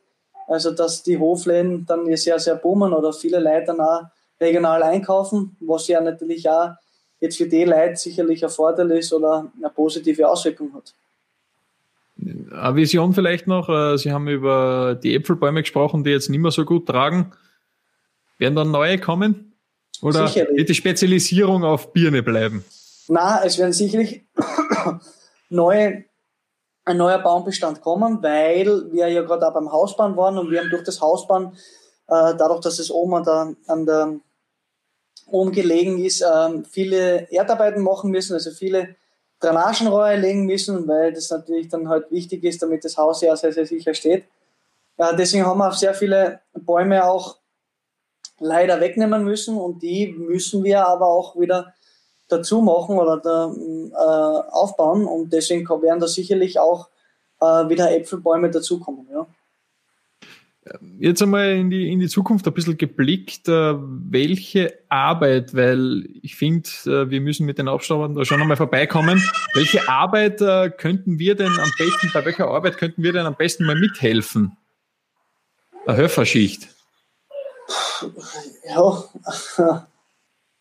also 0.47 0.71
dass 0.71 1.03
die 1.03 1.19
Hofläden 1.19 1.87
dann 1.87 2.15
sehr, 2.17 2.39
sehr 2.39 2.57
boomen 2.57 2.93
oder 2.93 3.13
viele 3.13 3.41
Leute 3.41 3.67
dann 3.67 3.81
auch 3.81 4.03
regional 4.41 4.83
einkaufen, 4.83 5.57
was 5.61 5.89
ja 5.89 6.01
natürlich 6.01 6.49
auch 6.49 6.71
jetzt 7.21 7.39
für 7.39 7.47
die 7.47 7.65
Leute 7.65 7.97
sicherlich 7.97 8.45
ein 8.45 8.51
Vorteil 8.51 8.91
ist 8.93 9.13
oder 9.13 9.51
eine 9.57 9.71
positive 9.71 10.29
Auswirkung 10.29 10.75
hat. 10.75 10.95
Eine 12.19 12.77
Vision 12.77 13.13
vielleicht 13.13 13.47
noch, 13.47 13.69
äh, 13.69 13.99
Sie 13.99 14.13
haben 14.13 14.29
über 14.29 14.99
die 15.03 15.15
Äpfelbäume 15.15 15.63
gesprochen, 15.63 16.05
die 16.05 16.11
jetzt 16.11 16.31
nicht 16.31 16.41
mehr 16.41 16.51
so 16.51 16.65
gut 16.65 16.87
tragen. 16.87 17.33
Werden 18.39 18.55
dann 18.55 18.71
neue 18.71 18.99
kommen? 18.99 19.53
Oder 20.03 20.27
sicherlich. 20.27 20.57
wird 20.57 20.69
die 20.69 20.75
Spezialisierung 20.75 21.65
auf 21.65 21.93
Birne 21.93 22.23
bleiben? 22.23 22.65
Na, 23.09 23.43
es 23.45 23.59
werden 23.59 23.73
sicherlich 23.73 24.23
neue, 25.49 26.05
ein 26.87 26.97
neuer 26.97 27.19
Baumbestand 27.19 27.83
kommen, 27.83 28.23
weil 28.23 28.91
wir 28.93 29.09
ja 29.09 29.23
gerade 29.23 29.47
auch 29.47 29.53
beim 29.53 29.71
Hausbauen 29.71 30.17
waren 30.17 30.39
und 30.39 30.51
wir 30.51 30.61
haben 30.61 30.71
durch 30.71 30.85
das 30.85 31.01
Hausbauen, 31.01 31.53
äh, 32.09 32.35
dadurch, 32.39 32.61
dass 32.61 32.79
es 32.79 32.91
oben 32.91 33.15
an 33.15 33.25
der, 33.25 33.55
an 33.67 33.87
der 33.87 34.21
oben 35.27 35.51
gelegen 35.51 36.03
ist, 36.03 36.23
äh, 36.23 36.63
viele 36.71 37.31
Erdarbeiten 37.33 37.83
machen 37.83 38.11
müssen, 38.13 38.35
also 38.35 38.53
viele 38.53 38.95
Drainagenrohre 39.41 40.17
legen 40.17 40.47
müssen, 40.47 40.87
weil 40.87 41.13
das 41.13 41.29
natürlich 41.29 41.69
dann 41.69 41.89
halt 41.89 42.11
wichtig 42.13 42.45
ist, 42.45 42.63
damit 42.63 42.85
das 42.85 42.97
Haus 42.97 43.21
ja 43.21 43.35
sehr, 43.37 43.53
sehr 43.53 43.67
sicher 43.67 43.93
steht. 43.93 44.25
Ja, 44.97 45.13
deswegen 45.13 45.45
haben 45.45 45.59
wir 45.59 45.69
auf 45.69 45.75
sehr 45.77 45.93
viele 45.93 46.41
Bäume 46.55 47.05
auch 47.05 47.37
leider 48.39 48.81
wegnehmen 48.81 49.25
müssen 49.25 49.59
und 49.59 49.83
die 49.83 50.07
müssen 50.07 50.63
wir 50.63 50.87
aber 50.87 51.07
auch 51.07 51.39
wieder 51.39 51.75
dazu 52.29 52.63
machen 52.63 52.99
oder 52.99 53.19
da, 53.19 53.53
äh, 53.53 54.51
aufbauen 54.51 55.07
und 55.07 55.33
deswegen 55.33 55.69
werden 55.69 56.01
da 56.01 56.09
sicherlich 56.09 56.59
auch 56.59 56.89
äh, 57.41 57.69
wieder 57.69 57.95
Äpfelbäume 57.95 58.51
dazukommen. 58.51 59.07
Ja. 59.13 59.27
Jetzt 60.99 61.23
einmal 61.23 61.53
in 61.53 61.71
die, 61.71 61.93
in 61.93 62.01
die 62.01 62.09
Zukunft 62.09 62.47
ein 62.47 62.53
bisschen 62.53 62.77
geblickt, 62.77 63.49
äh, 63.49 63.75
welche 63.77 64.77
Arbeit, 64.89 65.55
weil 65.55 66.09
ich 66.23 66.35
finde, 66.35 66.69
äh, 66.87 67.09
wir 67.09 67.21
müssen 67.21 67.47
mit 67.47 67.59
den 67.59 67.69
Aufschauern 67.69 68.15
da 68.15 68.25
schon 68.25 68.41
einmal 68.41 68.57
vorbeikommen. 68.57 69.23
Welche 69.55 69.89
Arbeit 69.89 70.41
äh, 70.41 70.71
könnten 70.71 71.21
wir 71.21 71.37
denn 71.37 71.53
am 71.61 71.71
besten, 71.79 72.11
bei 72.13 72.25
welcher 72.25 72.49
Arbeit 72.49 72.79
könnten 72.79 73.03
wir 73.05 73.13
denn 73.13 73.27
am 73.27 73.37
besten 73.37 73.65
mal 73.65 73.79
mithelfen? 73.79 74.57
Eine 75.87 75.99
Höferschicht. 75.99 76.69
Ja, 78.69 79.05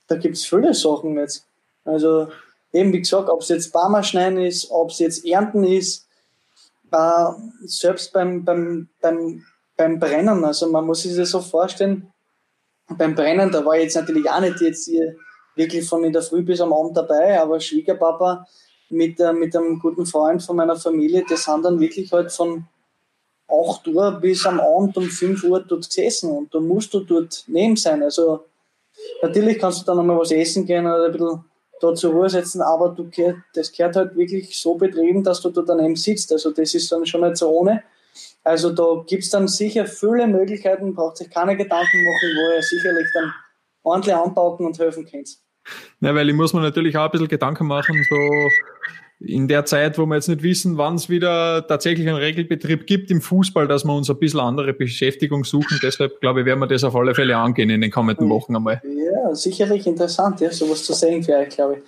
da 0.08 0.16
gibt 0.18 0.36
es 0.36 0.46
viele 0.46 0.74
Sachen 0.76 1.18
jetzt. 1.18 1.48
Also 1.86 2.28
eben 2.74 2.92
wie 2.92 3.00
gesagt, 3.00 3.30
ob 3.30 3.42
es 3.42 3.50
jetzt 3.50 3.72
Barmer 3.72 4.04
schneiden 4.04 4.40
ist, 4.40 4.70
ob 4.70 4.90
es 4.90 5.00
jetzt 5.00 5.26
Ernten 5.26 5.64
ist, 5.64 6.08
äh, 6.92 7.26
selbst 7.66 8.12
beim, 8.14 8.44
beim, 8.44 8.90
beim, 9.02 9.44
beim 9.78 10.00
Brennen, 10.00 10.44
also 10.44 10.70
man 10.70 10.86
muss 10.86 11.04
sich 11.04 11.16
das 11.16 11.32
so 11.32 11.42
vorstellen, 11.42 12.12
beim 12.98 13.16
Brennen, 13.16 13.52
da 13.52 13.66
war 13.66 13.76
ich 13.76 13.84
jetzt 13.84 13.96
natürlich 13.96 14.30
auch 14.30 14.40
nicht 14.40 14.62
jetzt 14.62 14.86
hier 14.86 15.16
wirklich 15.56 15.88
von 15.88 16.04
in 16.04 16.14
der 16.14 16.22
Früh 16.22 16.44
bis 16.44 16.62
am 16.62 16.74
Abend 16.74 16.96
dabei, 16.96 17.40
aber 17.40 17.60
Schwiegerpapa 17.60 18.46
mit, 18.90 19.20
äh, 19.20 19.34
mit 19.34 19.56
einem 19.56 19.80
guten 19.80 20.06
Freund 20.06 20.44
von 20.44 20.56
meiner 20.56 20.76
Familie, 20.76 21.24
das 21.28 21.46
sind 21.46 21.64
dann 21.64 21.80
wirklich 21.80 22.12
halt 22.12 22.32
von 22.32 22.66
8 23.48 23.88
Uhr 23.88 24.12
bis 24.20 24.46
am 24.46 24.60
Abend 24.60 24.98
um 24.98 25.06
5 25.06 25.44
Uhr 25.44 25.62
dort 25.62 25.86
gesessen 25.86 26.32
und 26.32 26.54
da 26.54 26.60
musst 26.60 26.94
du 26.94 27.02
dort 27.02 27.44
neben 27.48 27.76
sein. 27.76 28.02
Also 28.04 28.46
natürlich 29.22 29.60
kannst 29.60 29.82
du 29.82 29.86
dann 29.86 29.98
nochmal 29.98 30.18
was 30.18 30.32
essen 30.32 30.66
gehen 30.66 30.86
oder 30.86 31.06
ein 31.06 31.12
bisschen 31.12 31.46
da 31.82 31.94
zur 31.94 32.14
Ruhe 32.14 32.30
setzen, 32.30 32.62
aber 32.62 32.90
du 32.90 33.10
gehört, 33.10 33.38
das 33.54 33.72
gehört 33.72 33.96
halt 33.96 34.16
wirklich 34.16 34.58
so 34.58 34.76
betrieben, 34.76 35.24
dass 35.24 35.42
du 35.42 35.50
da 35.50 35.62
daneben 35.62 35.96
sitzt. 35.96 36.32
Also 36.32 36.52
das 36.52 36.74
ist 36.74 36.92
dann 36.92 37.06
schon 37.06 37.22
nicht 37.22 37.38
so 37.38 37.50
ohne. 37.50 37.84
Also 38.44 38.72
da 38.72 39.04
gibt 39.08 39.24
es 39.24 39.30
dann 39.30 39.48
sicher 39.48 39.86
viele 39.86 40.28
Möglichkeiten, 40.28 40.94
braucht 40.94 41.18
sich 41.18 41.30
keine 41.30 41.58
Gedanken 41.58 42.04
machen, 42.04 42.30
wo 42.36 42.56
ihr 42.56 42.62
sicherlich 42.62 43.08
dann 43.14 43.34
ordentlich 43.84 44.16
anpacken 44.16 44.66
und 44.66 44.80
helfen 44.80 45.06
könnt. 45.06 45.38
Ja, 46.00 46.14
weil 46.14 46.30
ich 46.30 46.36
muss 46.36 46.54
mir 46.54 46.62
natürlich 46.62 46.96
auch 46.98 47.06
ein 47.06 47.12
bisschen 47.12 47.28
Gedanken 47.28 47.68
machen, 47.68 48.06
so 48.10 48.16
in 49.20 49.48
der 49.48 49.66
Zeit, 49.66 49.98
wo 49.98 50.06
wir 50.06 50.16
jetzt 50.16 50.28
nicht 50.28 50.44
wissen, 50.44 50.78
wann 50.78 50.96
es 50.96 51.10
wieder 51.10 51.66
tatsächlich 51.68 52.08
einen 52.08 52.18
Regelbetrieb 52.18 52.86
gibt 52.86 53.10
im 53.12 53.22
Fußball, 53.22 53.68
dass 53.68 53.86
wir 53.86 53.96
uns 53.96 54.10
ein 54.10 54.20
bisschen 54.20 54.42
andere 54.42 54.74
Beschäftigung 54.74 55.46
suchen. 55.46 55.80
Deshalb, 55.82 56.20
glaube 56.20 56.42
ich, 56.42 56.46
werden 56.46 56.60
wir 56.60 56.68
das 56.68 56.84
auf 56.84 56.96
alle 56.96 57.16
Fälle 57.16 57.38
angehen 57.38 57.70
in 57.70 57.82
den 57.82 57.92
kommenden 57.92 58.30
Wochen 58.30 58.56
einmal. 58.56 58.82
Ja, 58.84 59.34
sicherlich 59.34 59.88
interessant, 59.88 60.42
ja, 60.42 60.52
sowas 60.52 60.84
zu 60.84 60.94
sehen 60.94 61.24
für 61.24 61.34
euch, 61.34 61.50
glaube 61.50 61.78
ich. 61.78 61.84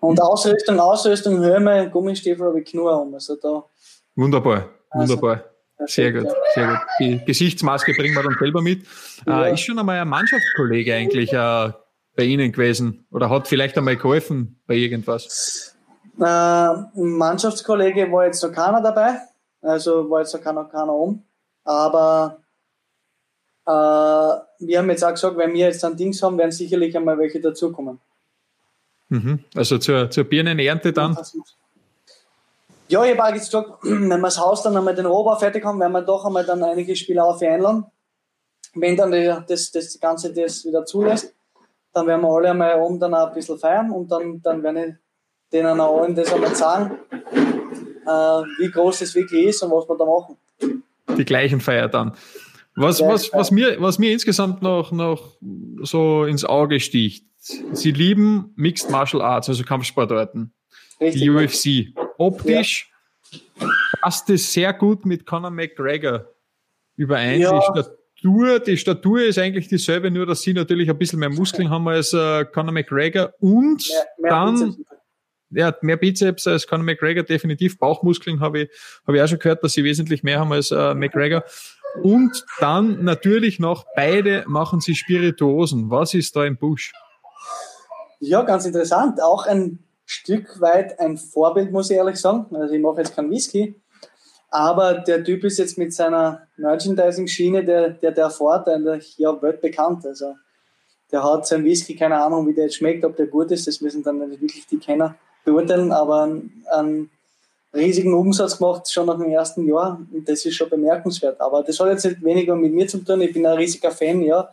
Und 0.00 0.20
Ausrüstung, 0.20 0.78
Ausrüstung, 0.78 1.42
Helme, 1.42 1.90
Gummistiefel 1.90 2.46
habe 2.46 2.60
ich 2.60 2.72
nur 2.72 3.02
um. 3.02 3.14
Also 3.14 3.36
da. 3.36 3.64
Wunderbar, 4.14 4.70
also, 4.90 5.14
wunderbar. 5.14 5.44
Sehr 5.86 6.12
gut, 6.12 6.28
sehr 6.54 6.66
gut. 6.68 6.78
Die 7.00 7.24
Gesichtsmaske 7.24 7.94
bringen 7.94 8.14
wir 8.14 8.22
dann 8.22 8.36
selber 8.38 8.62
mit. 8.62 8.84
Ja. 9.26 9.46
Äh, 9.46 9.54
ist 9.54 9.60
schon 9.60 9.78
einmal 9.78 9.98
ein 9.98 10.08
Mannschaftskollege 10.08 10.94
eigentlich 10.94 11.32
äh, 11.32 11.72
bei 12.16 12.24
Ihnen 12.24 12.52
gewesen 12.52 13.06
oder 13.10 13.30
hat 13.30 13.48
vielleicht 13.48 13.76
einmal 13.78 13.96
geholfen 13.96 14.60
bei 14.66 14.74
irgendwas? 14.74 15.76
Äh, 16.20 17.00
Mannschaftskollege 17.00 18.12
war 18.12 18.26
jetzt 18.26 18.42
noch 18.42 18.52
keiner 18.52 18.82
dabei, 18.82 19.20
also 19.62 20.10
war 20.10 20.20
jetzt 20.20 20.34
noch 20.34 20.42
keiner, 20.42 20.64
keiner 20.64 20.92
um. 20.92 21.22
Aber 21.64 22.38
äh, 23.66 23.70
wir 23.70 24.78
haben 24.78 24.90
jetzt 24.90 25.04
auch 25.04 25.12
gesagt, 25.12 25.36
wenn 25.38 25.54
wir 25.54 25.66
jetzt 25.66 25.84
ein 25.84 25.96
Dings 25.96 26.22
haben, 26.22 26.36
werden 26.36 26.50
sicherlich 26.50 26.94
einmal 26.96 27.18
welche 27.18 27.40
dazukommen. 27.40 28.00
Mhm. 29.08 29.44
Also 29.54 29.78
zur, 29.78 30.10
zur 30.10 30.24
Birnenernte 30.24 30.92
dann? 30.92 31.16
Ja, 32.88 33.04
ich 33.04 33.18
habe 33.18 33.24
auch 33.28 33.32
gesagt, 33.32 33.70
wenn 33.82 34.08
wir 34.08 34.18
das 34.18 34.38
Haus 34.38 34.62
dann 34.62 34.76
einmal 34.76 34.94
den 34.94 35.06
Rohbau 35.06 35.36
fertig 35.36 35.64
haben, 35.64 35.80
werden 35.80 35.92
wir 35.92 36.02
doch 36.02 36.26
einmal 36.26 36.44
dann 36.44 36.62
einige 36.62 36.94
Spieler 36.94 37.24
auf 37.24 37.40
einladen. 37.40 37.86
Wenn 38.74 38.96
dann 38.96 39.10
das, 39.48 39.72
das 39.72 39.98
Ganze 39.98 40.32
das 40.34 40.64
wieder 40.64 40.84
zulässt, 40.84 41.34
dann 41.92 42.06
werden 42.06 42.20
wir 42.20 42.28
alle 42.28 42.50
einmal 42.50 42.78
oben 42.78 43.00
dann 43.00 43.14
auch 43.14 43.28
ein 43.28 43.34
bisschen 43.34 43.58
feiern 43.58 43.90
und 43.90 44.08
dann, 44.10 44.40
dann 44.42 44.62
werde 44.62 44.86
ich 44.86 44.94
denen 45.52 45.80
auch 45.80 46.02
allen 46.02 46.14
das 46.14 46.32
einmal 46.32 46.54
sagen, 46.54 46.98
äh, 47.12 48.08
wie 48.08 48.70
groß 48.70 49.00
das 49.00 49.14
wirklich 49.14 49.46
ist 49.46 49.62
und 49.62 49.70
was 49.70 49.88
wir 49.88 49.96
da 49.96 50.04
machen. 50.04 50.36
Die 51.16 51.24
gleichen 51.24 51.60
Feier 51.60 51.88
dann. 51.88 52.14
Was, 52.76 53.00
was, 53.00 53.32
was, 53.32 53.50
mir, 53.50 53.80
was 53.80 53.98
mir 53.98 54.12
insgesamt 54.12 54.62
noch, 54.62 54.92
noch 54.92 55.36
so 55.82 56.24
ins 56.24 56.44
Auge 56.44 56.80
sticht, 56.80 57.24
Sie 57.40 57.90
lieben 57.90 58.52
Mixed 58.56 58.90
Martial 58.90 59.22
Arts, 59.22 59.48
also 59.48 59.64
Kampfsportarten. 59.64 60.52
Richtig. 61.00 61.22
Die 61.22 61.30
UFC. 61.30 61.94
Optisch 62.18 62.92
ja. 63.30 63.68
passt 64.02 64.28
es 64.28 64.52
sehr 64.52 64.74
gut 64.74 65.06
mit 65.06 65.24
Conor 65.24 65.50
McGregor 65.50 66.26
überein. 66.96 67.40
Ja. 67.40 67.58
Die 67.58 67.64
Statur, 67.64 68.60
die 68.60 68.76
Statur 68.76 69.22
ist 69.22 69.38
eigentlich 69.38 69.68
dieselbe, 69.68 70.10
nur 70.10 70.26
dass 70.26 70.42
sie 70.42 70.52
natürlich 70.52 70.90
ein 70.90 70.98
bisschen 70.98 71.18
mehr 71.18 71.30
Muskeln 71.30 71.70
haben 71.70 71.88
als 71.88 72.12
äh, 72.12 72.44
Conor 72.44 72.72
McGregor 72.72 73.32
und 73.40 73.88
mehr, 73.88 74.06
mehr 74.18 74.30
dann 74.30 74.76
Bizeps. 75.50 75.60
ja, 75.60 75.74
mehr 75.82 75.96
Bizeps 75.96 76.46
als 76.46 76.66
Conor 76.66 76.84
McGregor, 76.84 77.24
definitiv. 77.24 77.78
Bauchmuskeln 77.78 78.40
habe 78.40 78.62
ich, 78.62 78.70
habe 79.06 79.16
ich 79.16 79.22
auch 79.22 79.28
schon 79.28 79.38
gehört, 79.38 79.62
dass 79.62 79.72
sie 79.72 79.84
wesentlich 79.84 80.22
mehr 80.22 80.40
haben 80.40 80.52
als 80.52 80.70
äh, 80.70 80.94
McGregor. 80.94 81.44
Und 82.02 82.44
dann 82.60 83.04
natürlich 83.04 83.58
noch 83.58 83.84
beide 83.96 84.44
machen 84.46 84.80
sie 84.80 84.94
Spirituosen. 84.94 85.90
Was 85.90 86.14
ist 86.14 86.36
da 86.36 86.44
im 86.44 86.56
Busch? 86.56 86.92
Ja, 88.20 88.42
ganz 88.42 88.64
interessant. 88.64 89.20
Auch 89.22 89.46
ein 89.46 89.80
Stück 90.04 90.60
weit 90.60 90.98
ein 91.00 91.16
Vorbild, 91.16 91.72
muss 91.72 91.90
ich 91.90 91.96
ehrlich 91.96 92.16
sagen. 92.16 92.54
Also 92.54 92.74
ich 92.74 92.80
mache 92.80 92.98
jetzt 92.98 93.14
keinen 93.14 93.30
Whisky, 93.30 93.80
aber 94.50 94.94
der 94.94 95.24
Typ 95.24 95.44
ist 95.44 95.58
jetzt 95.58 95.78
mit 95.78 95.94
seiner 95.94 96.48
Merchandising-Schiene, 96.56 97.64
der, 97.64 97.90
der, 97.90 98.12
der 98.12 98.30
fährt, 98.30 98.68
eigentlich 98.68 99.16
ja 99.18 99.40
weltbekannt. 99.40 100.04
Also 100.04 100.34
der 101.12 101.24
hat 101.24 101.46
sein 101.46 101.64
Whisky, 101.64 101.96
keine 101.96 102.22
Ahnung, 102.22 102.46
wie 102.46 102.54
der 102.54 102.64
jetzt 102.64 102.76
schmeckt, 102.76 103.04
ob 103.04 103.16
der 103.16 103.26
gut 103.26 103.50
ist, 103.50 103.66
das 103.66 103.80
müssen 103.80 104.02
dann 104.02 104.20
wirklich 104.20 104.66
die 104.66 104.78
Kenner 104.78 105.16
beurteilen, 105.44 105.92
aber 105.92 106.22
einen 106.72 107.10
riesigen 107.74 108.14
Umsatz 108.14 108.58
gemacht, 108.58 108.90
schon 108.90 109.06
nach 109.06 109.18
dem 109.18 109.30
ersten 109.30 109.66
Jahr 109.66 110.00
und 110.12 110.28
das 110.28 110.44
ist 110.44 110.54
schon 110.54 110.68
bemerkenswert. 110.68 111.40
Aber 111.40 111.62
das 111.62 111.78
hat 111.78 111.88
jetzt 111.88 112.04
nicht 112.04 112.22
weniger 112.22 112.56
mit 112.56 112.72
mir 112.72 112.86
zu 112.86 112.98
tun, 112.98 113.20
ich 113.20 113.32
bin 113.32 113.46
ein 113.46 113.56
riesiger 113.56 113.90
Fan, 113.90 114.22
ja, 114.22 114.50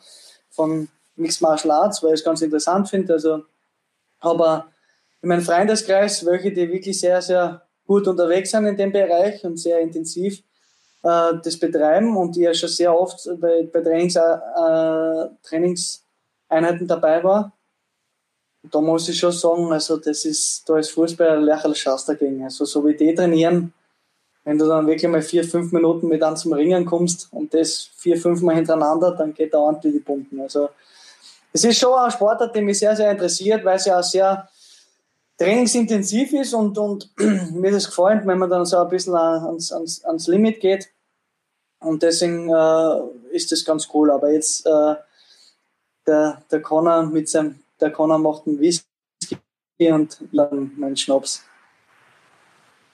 von 0.52 0.88
Mixed 1.16 1.42
Martial 1.42 1.72
Arts, 1.72 2.04
weil 2.04 2.14
ich 2.14 2.20
es 2.20 2.26
ganz 2.26 2.42
interessant 2.42 2.90
finde. 2.90 3.14
Also 3.14 3.44
aber 4.20 4.68
in 5.22 5.30
meinem 5.30 5.42
Freundeskreis, 5.42 6.26
welche 6.26 6.52
die 6.52 6.72
wirklich 6.72 7.00
sehr, 7.00 7.22
sehr 7.22 7.62
gut 7.86 8.08
unterwegs 8.08 8.52
sind 8.52 8.66
in 8.66 8.78
dem 8.78 8.92
Bereich 8.92 9.44
und 9.44 9.58
sehr 9.58 9.80
intensiv 9.80 10.44
äh, 11.04 11.34
das 11.44 11.58
betreiben 11.58 12.16
und 12.18 12.36
die 12.36 12.42
ja 12.42 12.54
schon 12.54 12.70
sehr 12.70 12.98
oft 12.98 13.28
bei, 13.40 13.68
bei 13.72 13.82
Trainings, 13.82 14.16
äh, 14.16 15.30
Trainingseinheiten 15.44 16.88
dabei 16.88 17.24
war. 17.24 17.54
Da 18.72 18.82
muss 18.82 19.10
ich 19.10 19.20
schon 19.20 19.32
sagen, 19.32 19.72
also 19.72 19.98
das 19.98 20.26
ist, 20.26 20.68
da 20.68 20.78
ist 20.78 20.92
Fußball 20.92 21.38
ein 21.38 21.44
lächerlicher 21.44 21.92
Schatz 21.92 22.06
dagegen. 22.06 22.44
Also 22.44 22.66
so 22.66 22.86
wie 22.86 22.96
die 22.96 23.14
trainieren, 23.14 23.74
wenn 24.44 24.58
du 24.58 24.66
dann 24.66 24.88
wirklich 24.88 25.12
mal 25.12 25.22
vier, 25.22 25.44
fünf 25.44 25.72
Minuten 25.72 26.08
mit 26.08 26.24
an 26.24 26.38
zum 26.38 26.54
Ringen 26.54 26.86
kommst 26.86 27.28
und 27.32 27.54
das 27.54 27.90
vier, 27.98 28.18
fünf 28.18 28.42
Mal 28.42 28.56
hintereinander, 28.56 29.12
dann 29.12 29.34
geht 29.34 29.54
da 29.54 29.60
ordentlich 29.60 29.94
die 29.94 30.00
Pumpen. 30.00 30.40
Also 30.42 30.70
es 31.52 31.64
ist 31.64 31.80
schon 31.80 31.94
ein 31.94 32.12
Sportart, 32.12 32.56
der 32.56 32.62
mich 32.62 32.80
sehr, 32.80 32.96
sehr 32.96 33.12
interessiert, 33.12 33.66
weil 33.66 33.76
es 33.76 33.86
ja 33.86 34.00
auch 34.00 34.04
sehr 34.04 34.48
trainingsintensiv 35.38 36.34
ist 36.34 36.54
und, 36.54 36.78
und 36.78 37.10
mir 37.52 37.72
das 37.72 37.88
gefällt, 37.88 38.26
wenn 38.26 38.38
man 38.38 38.50
dann 38.50 38.66
so 38.66 38.78
ein 38.78 38.90
bisschen 38.90 39.16
ans, 39.16 39.72
ans, 39.72 40.04
ans 40.06 40.28
Limit 40.28 40.60
geht. 40.60 40.90
Und 41.80 42.02
deswegen 42.02 42.50
äh, 42.50 43.36
ist 43.36 43.52
das 43.52 43.64
ganz 43.64 43.88
cool. 43.94 44.12
Aber 44.12 44.32
jetzt 44.32 44.66
äh, 44.66 44.96
der, 46.08 46.42
der 46.50 46.62
Connor 46.62 47.04
mit 47.04 47.30
seinem, 47.30 47.60
der 47.80 47.92
Connor 47.92 48.20
macht 48.20 48.48
einen 48.48 48.60
Whisky 48.60 48.88
und 49.80 50.20
dann 50.32 50.72
meinen 50.78 50.98
Schnaps. 50.98 51.44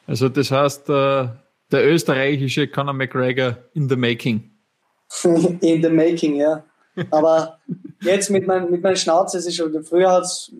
Also 0.08 0.30
das 0.30 0.52
heißt, 0.52 0.89
äh, 0.89 1.28
der 1.72 1.88
österreichische 1.88 2.67
Conor 2.67 2.93
McGregor 2.93 3.58
in 3.74 3.89
the 3.89 3.96
making. 3.96 4.52
in 5.24 5.82
the 5.82 5.89
making, 5.89 6.36
ja. 6.36 6.63
Aber 7.10 7.60
jetzt 8.02 8.30
mit, 8.30 8.46
mein, 8.46 8.69
mit 8.69 8.82
meinem 8.84 8.96
Schnauze, 8.96 9.38
es 9.38 9.46
ist 9.46 9.56
schon, 9.56 9.84
früher 9.84 10.12
hat's, 10.12 10.52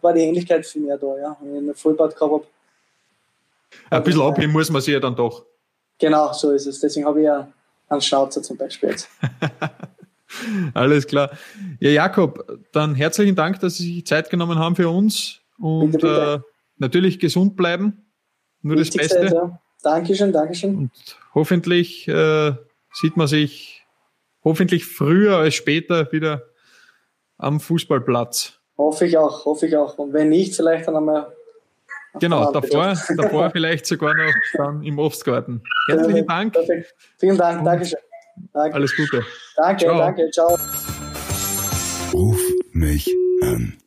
war 0.00 0.12
die 0.12 0.20
Ähnlichkeit 0.20 0.66
viel 0.66 0.82
mehr 0.82 0.98
da, 0.98 1.18
ja, 1.18 1.36
wenn 1.40 1.52
ich 1.52 1.58
einen 1.58 1.74
Vollbart 1.74 2.14
gehabt 2.14 2.32
habe. 2.32 2.46
Ein 3.90 4.02
bisschen 4.04 4.22
abheben 4.22 4.52
muss 4.52 4.70
man 4.70 4.82
sich 4.82 4.94
ja 4.94 5.00
dann 5.00 5.16
doch. 5.16 5.44
Genau, 5.98 6.32
so 6.32 6.50
ist 6.52 6.66
es. 6.66 6.80
Deswegen 6.80 7.06
habe 7.06 7.20
ich 7.20 7.26
ja 7.26 7.48
einen 7.88 8.00
Schnauzer 8.00 8.42
zum 8.42 8.56
Beispiel 8.56 8.90
jetzt. 8.90 9.08
Alles 10.74 11.06
klar. 11.06 11.30
Ja, 11.80 11.90
Jakob, 11.90 12.58
dann 12.72 12.94
herzlichen 12.94 13.36
Dank, 13.36 13.60
dass 13.60 13.76
Sie 13.76 13.94
sich 13.94 14.06
Zeit 14.06 14.30
genommen 14.30 14.58
haben 14.58 14.76
für 14.76 14.88
uns 14.88 15.40
und 15.58 15.92
bitte, 15.92 16.06
bitte. 16.06 16.44
Äh, 16.46 16.50
natürlich 16.78 17.18
gesund 17.18 17.56
bleiben. 17.56 18.06
Nur 18.62 18.76
Wichtigste 18.78 19.14
das 19.14 19.20
Beste. 19.20 19.36
Ja. 19.36 19.60
Dankeschön, 19.82 20.32
Dankeschön. 20.32 20.76
Und 20.76 20.90
hoffentlich 21.34 22.06
äh, 22.08 22.52
sieht 22.92 23.16
man 23.16 23.26
sich 23.26 23.86
hoffentlich 24.44 24.84
früher 24.84 25.38
als 25.38 25.54
später 25.54 26.10
wieder 26.12 26.42
am 27.38 27.60
Fußballplatz. 27.60 28.58
Hoffe 28.76 29.06
ich 29.06 29.16
auch, 29.16 29.44
hoffe 29.44 29.66
ich 29.66 29.76
auch. 29.76 29.98
Und 29.98 30.12
wenn 30.12 30.28
nicht, 30.28 30.54
vielleicht 30.54 30.88
dann 30.88 30.96
einmal. 30.96 31.32
Genau, 32.18 32.50
davor, 32.50 32.96
davor 33.16 33.50
vielleicht 33.52 33.86
sogar 33.86 34.14
noch 34.14 34.32
dann 34.54 34.82
im 34.82 34.98
Obstgarten. 34.98 35.62
Herzlichen 35.88 36.26
Dank. 36.26 36.52
Perfekt. 36.54 36.94
Vielen 37.18 37.38
Dank, 37.38 37.64
Dankeschön. 37.64 37.98
Danke. 38.52 38.74
Alles 38.74 38.96
Gute. 38.96 39.24
Danke, 39.56 39.84
ciao. 39.84 39.98
danke, 39.98 40.30
ciao. 40.30 40.58
Ruf 42.12 42.40
mich 42.72 43.08
an. 43.42 43.78